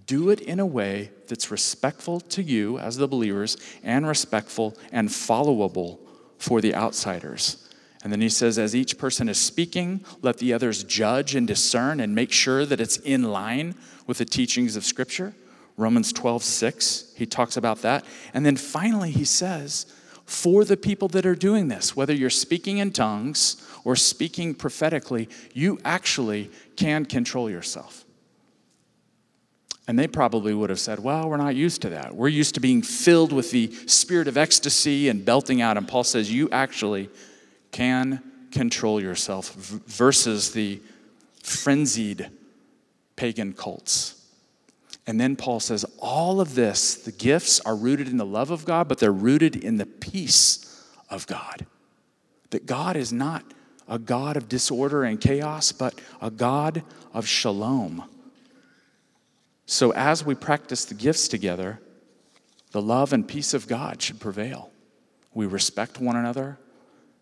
do 0.06 0.30
it 0.30 0.40
in 0.40 0.60
a 0.60 0.66
way 0.66 1.10
that's 1.26 1.50
respectful 1.50 2.20
to 2.20 2.42
you 2.42 2.78
as 2.78 2.96
the 2.96 3.08
believers 3.08 3.56
and 3.82 4.06
respectful 4.06 4.76
and 4.92 5.08
followable 5.08 5.98
for 6.38 6.60
the 6.60 6.74
outsiders. 6.74 7.68
And 8.04 8.12
then 8.12 8.20
he 8.20 8.28
says, 8.28 8.58
as 8.58 8.76
each 8.76 8.98
person 8.98 9.28
is 9.28 9.38
speaking, 9.38 10.04
let 10.22 10.38
the 10.38 10.52
others 10.52 10.84
judge 10.84 11.34
and 11.34 11.46
discern 11.46 11.98
and 11.98 12.14
make 12.14 12.30
sure 12.30 12.64
that 12.64 12.80
it's 12.80 12.98
in 12.98 13.24
line 13.24 13.74
with 14.06 14.18
the 14.18 14.24
teachings 14.24 14.76
of 14.76 14.84
Scripture. 14.84 15.34
Romans 15.76 16.12
12, 16.12 16.42
6, 16.42 17.12
he 17.16 17.26
talks 17.26 17.56
about 17.56 17.82
that. 17.82 18.04
And 18.32 18.46
then 18.46 18.56
finally, 18.56 19.10
he 19.10 19.24
says, 19.24 19.86
for 20.24 20.64
the 20.64 20.76
people 20.76 21.08
that 21.08 21.26
are 21.26 21.34
doing 21.34 21.68
this, 21.68 21.96
whether 21.96 22.14
you're 22.14 22.30
speaking 22.30 22.78
in 22.78 22.92
tongues 22.92 23.62
or 23.84 23.96
speaking 23.96 24.54
prophetically, 24.54 25.28
you 25.52 25.78
actually 25.84 26.50
can 26.76 27.04
control 27.06 27.50
yourself. 27.50 28.05
And 29.88 29.98
they 29.98 30.08
probably 30.08 30.52
would 30.52 30.70
have 30.70 30.80
said, 30.80 30.98
Well, 30.98 31.28
we're 31.28 31.36
not 31.36 31.54
used 31.54 31.82
to 31.82 31.90
that. 31.90 32.14
We're 32.14 32.28
used 32.28 32.54
to 32.54 32.60
being 32.60 32.82
filled 32.82 33.32
with 33.32 33.50
the 33.50 33.72
spirit 33.86 34.26
of 34.26 34.36
ecstasy 34.36 35.08
and 35.08 35.24
belting 35.24 35.62
out. 35.62 35.76
And 35.76 35.86
Paul 35.86 36.04
says, 36.04 36.32
You 36.32 36.48
actually 36.50 37.08
can 37.70 38.22
control 38.50 39.00
yourself 39.00 39.52
versus 39.54 40.52
the 40.52 40.80
frenzied 41.42 42.30
pagan 43.14 43.52
cults. 43.52 44.14
And 45.06 45.20
then 45.20 45.36
Paul 45.36 45.60
says, 45.60 45.84
All 45.98 46.40
of 46.40 46.56
this, 46.56 46.96
the 46.96 47.12
gifts 47.12 47.60
are 47.60 47.76
rooted 47.76 48.08
in 48.08 48.16
the 48.16 48.26
love 48.26 48.50
of 48.50 48.64
God, 48.64 48.88
but 48.88 48.98
they're 48.98 49.12
rooted 49.12 49.54
in 49.54 49.76
the 49.76 49.86
peace 49.86 50.84
of 51.08 51.28
God. 51.28 51.64
That 52.50 52.66
God 52.66 52.96
is 52.96 53.12
not 53.12 53.44
a 53.86 54.00
God 54.00 54.36
of 54.36 54.48
disorder 54.48 55.04
and 55.04 55.20
chaos, 55.20 55.70
but 55.70 55.94
a 56.20 56.30
God 56.30 56.82
of 57.14 57.28
shalom 57.28 58.02
so, 59.66 59.92
as 59.92 60.24
we 60.24 60.36
practice 60.36 60.84
the 60.84 60.94
gifts 60.94 61.26
together, 61.26 61.80
the 62.70 62.80
love 62.80 63.12
and 63.12 63.26
peace 63.26 63.52
of 63.52 63.66
God 63.66 64.00
should 64.00 64.20
prevail. 64.20 64.70
We 65.34 65.46
respect 65.46 66.00
one 66.00 66.14
another. 66.14 66.58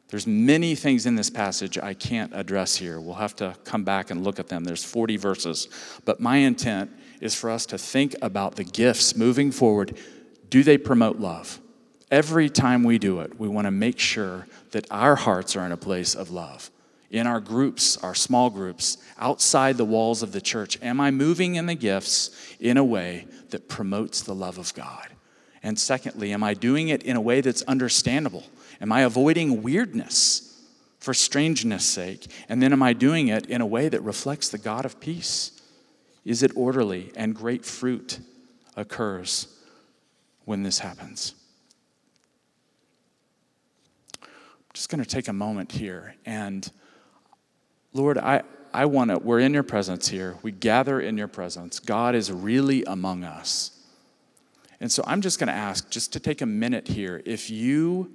There's 0.08 0.26
many 0.26 0.74
things 0.74 1.06
in 1.06 1.16
this 1.16 1.30
passage 1.30 1.78
I 1.78 1.94
can't 1.94 2.32
address 2.34 2.76
here. 2.76 3.00
We'll 3.00 3.14
have 3.14 3.34
to 3.36 3.56
come 3.64 3.82
back 3.82 4.10
and 4.10 4.22
look 4.22 4.38
at 4.38 4.48
them. 4.48 4.64
There's 4.64 4.84
40 4.84 5.16
verses. 5.16 5.68
But 6.04 6.20
my 6.20 6.36
intent 6.36 6.90
is 7.20 7.34
for 7.34 7.50
us 7.50 7.64
to 7.66 7.78
think 7.78 8.14
about 8.20 8.56
the 8.56 8.64
gifts 8.64 9.16
moving 9.16 9.50
forward. 9.50 9.96
Do 10.50 10.62
they 10.62 10.76
promote 10.76 11.16
love? 11.16 11.60
Every 12.10 12.50
time 12.50 12.84
we 12.84 12.98
do 12.98 13.20
it, 13.20 13.40
we 13.40 13.48
want 13.48 13.66
to 13.66 13.70
make 13.70 13.98
sure 13.98 14.46
that 14.72 14.86
our 14.90 15.16
hearts 15.16 15.56
are 15.56 15.64
in 15.64 15.72
a 15.72 15.76
place 15.76 16.14
of 16.14 16.30
love 16.30 16.70
in 17.14 17.28
our 17.28 17.38
groups, 17.38 17.96
our 17.98 18.14
small 18.14 18.50
groups, 18.50 18.98
outside 19.18 19.76
the 19.76 19.84
walls 19.84 20.20
of 20.20 20.32
the 20.32 20.40
church? 20.40 20.76
Am 20.82 21.00
I 21.00 21.12
moving 21.12 21.54
in 21.54 21.66
the 21.66 21.76
gifts 21.76 22.56
in 22.58 22.76
a 22.76 22.82
way 22.82 23.28
that 23.50 23.68
promotes 23.68 24.20
the 24.22 24.34
love 24.34 24.58
of 24.58 24.74
God? 24.74 25.10
And 25.62 25.78
secondly, 25.78 26.32
am 26.32 26.42
I 26.42 26.54
doing 26.54 26.88
it 26.88 27.04
in 27.04 27.14
a 27.14 27.20
way 27.20 27.40
that's 27.40 27.62
understandable? 27.62 28.42
Am 28.80 28.90
I 28.90 29.02
avoiding 29.02 29.62
weirdness 29.62 30.60
for 30.98 31.14
strangeness' 31.14 31.86
sake? 31.86 32.26
And 32.48 32.60
then 32.60 32.72
am 32.72 32.82
I 32.82 32.92
doing 32.92 33.28
it 33.28 33.46
in 33.46 33.60
a 33.60 33.66
way 33.66 33.88
that 33.88 34.02
reflects 34.02 34.48
the 34.48 34.58
God 34.58 34.84
of 34.84 34.98
peace? 34.98 35.52
Is 36.24 36.42
it 36.42 36.50
orderly 36.56 37.12
and 37.14 37.32
great 37.32 37.64
fruit 37.64 38.18
occurs 38.76 39.46
when 40.46 40.64
this 40.64 40.80
happens? 40.80 41.36
I'm 44.20 44.28
just 44.72 44.88
going 44.88 45.02
to 45.02 45.08
take 45.08 45.28
a 45.28 45.32
moment 45.32 45.70
here 45.70 46.16
and 46.26 46.68
Lord, 47.94 48.18
I, 48.18 48.42
I 48.72 48.86
want 48.86 49.10
to, 49.10 49.18
we're 49.18 49.38
in 49.38 49.54
your 49.54 49.62
presence 49.62 50.08
here. 50.08 50.36
We 50.42 50.50
gather 50.50 51.00
in 51.00 51.16
your 51.16 51.28
presence. 51.28 51.78
God 51.78 52.16
is 52.16 52.30
really 52.30 52.82
among 52.84 53.22
us. 53.22 53.70
And 54.80 54.90
so 54.90 55.04
I'm 55.06 55.20
just 55.20 55.38
going 55.38 55.46
to 55.46 55.54
ask, 55.54 55.88
just 55.88 56.12
to 56.12 56.20
take 56.20 56.42
a 56.42 56.46
minute 56.46 56.88
here, 56.88 57.22
if 57.24 57.50
you 57.50 58.12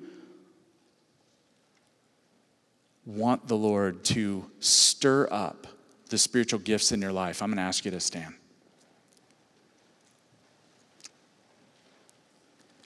want 3.05 3.47
the 3.47 3.55
Lord 3.55 4.03
to 4.03 4.45
stir 4.59 5.29
up 5.31 5.65
the 6.09 6.17
spiritual 6.17 6.59
gifts 6.59 6.91
in 6.91 7.01
your 7.01 7.13
life, 7.13 7.41
I'm 7.41 7.49
going 7.49 7.57
to 7.57 7.63
ask 7.63 7.85
you 7.85 7.91
to 7.91 7.99
stand. 7.99 8.35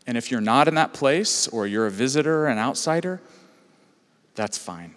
And 0.05 0.15
if 0.15 0.29
you're 0.29 0.41
not 0.41 0.67
in 0.67 0.75
that 0.75 0.93
place 0.93 1.47
or 1.47 1.65
you're 1.65 1.87
a 1.87 1.91
visitor, 1.91 2.45
an 2.45 2.59
outsider, 2.59 3.19
that's 4.35 4.57
fine. 4.57 4.93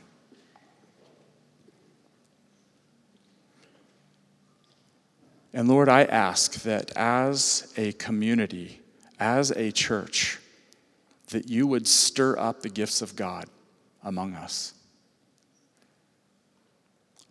And 5.56 5.68
Lord, 5.68 5.88
I 5.88 6.04
ask 6.04 6.52
that 6.64 6.92
as 6.96 7.72
a 7.78 7.92
community, 7.92 8.82
as 9.18 9.50
a 9.52 9.72
church, 9.72 10.38
that 11.28 11.48
you 11.48 11.66
would 11.66 11.88
stir 11.88 12.38
up 12.38 12.60
the 12.60 12.68
gifts 12.68 13.00
of 13.00 13.16
God 13.16 13.46
among 14.04 14.34
us. 14.34 14.74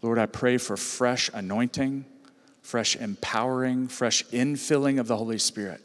Lord, 0.01 0.17
I 0.17 0.25
pray 0.25 0.57
for 0.57 0.75
fresh 0.75 1.29
anointing, 1.35 2.03
fresh 2.63 2.95
empowering, 2.95 3.89
fresh 3.89 4.25
infilling 4.31 4.99
of 4.99 5.05
the 5.05 5.17
Holy 5.17 5.37
Spirit 5.37 5.81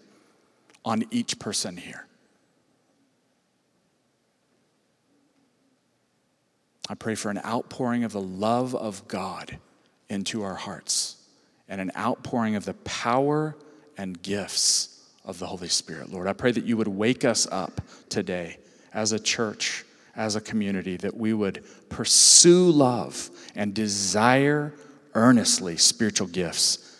on 0.82 1.04
each 1.10 1.38
person 1.38 1.76
here. 1.76 2.06
I 6.88 6.94
pray 6.94 7.16
for 7.16 7.30
an 7.30 7.40
outpouring 7.44 8.02
of 8.02 8.12
the 8.12 8.22
love 8.22 8.74
of 8.74 9.06
God 9.08 9.58
into 10.08 10.42
our 10.42 10.54
hearts 10.54 11.19
and 11.70 11.80
an 11.80 11.90
outpouring 11.96 12.56
of 12.56 12.66
the 12.66 12.74
power 12.74 13.56
and 13.96 14.20
gifts 14.20 15.08
of 15.24 15.38
the 15.38 15.46
Holy 15.46 15.68
Spirit. 15.68 16.12
Lord, 16.12 16.26
I 16.26 16.32
pray 16.34 16.50
that 16.52 16.64
you 16.64 16.76
would 16.76 16.88
wake 16.88 17.24
us 17.24 17.46
up 17.50 17.80
today 18.10 18.58
as 18.92 19.12
a 19.12 19.18
church, 19.18 19.84
as 20.16 20.34
a 20.34 20.40
community, 20.40 20.96
that 20.98 21.16
we 21.16 21.32
would 21.32 21.64
pursue 21.88 22.70
love 22.70 23.30
and 23.54 23.72
desire 23.72 24.74
earnestly 25.14 25.76
spiritual 25.76 26.26
gifts 26.26 26.98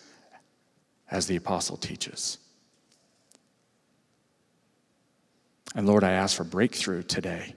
as 1.11 1.27
the 1.27 1.37
apostle 1.37 1.77
teaches. 1.77 2.39
And 5.75 5.87
Lord, 5.87 6.05
I 6.05 6.12
ask 6.12 6.37
for 6.37 6.45
breakthrough 6.45 7.03
today. 7.03 7.55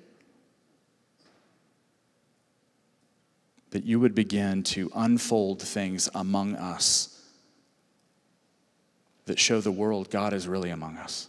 That 3.74 3.86
you 3.86 4.00
would 4.00 4.14
begin 4.16 4.62
to 4.64 4.92
unfold 4.96 5.62
things 5.62 6.08
among 6.14 6.56
us 6.56 7.22
that 9.26 9.40
show 9.40 9.62
the 9.62 9.72
world 9.72 10.10
God 10.10 10.34
is 10.34 10.48
really 10.48 10.70
among 10.70 10.98
us. 10.98 11.28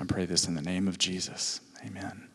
I 0.00 0.04
pray 0.04 0.26
this 0.26 0.46
in 0.46 0.54
the 0.54 0.62
name 0.62 0.88
of 0.88 0.98
Jesus. 0.98 1.60
Amen. 1.84 2.25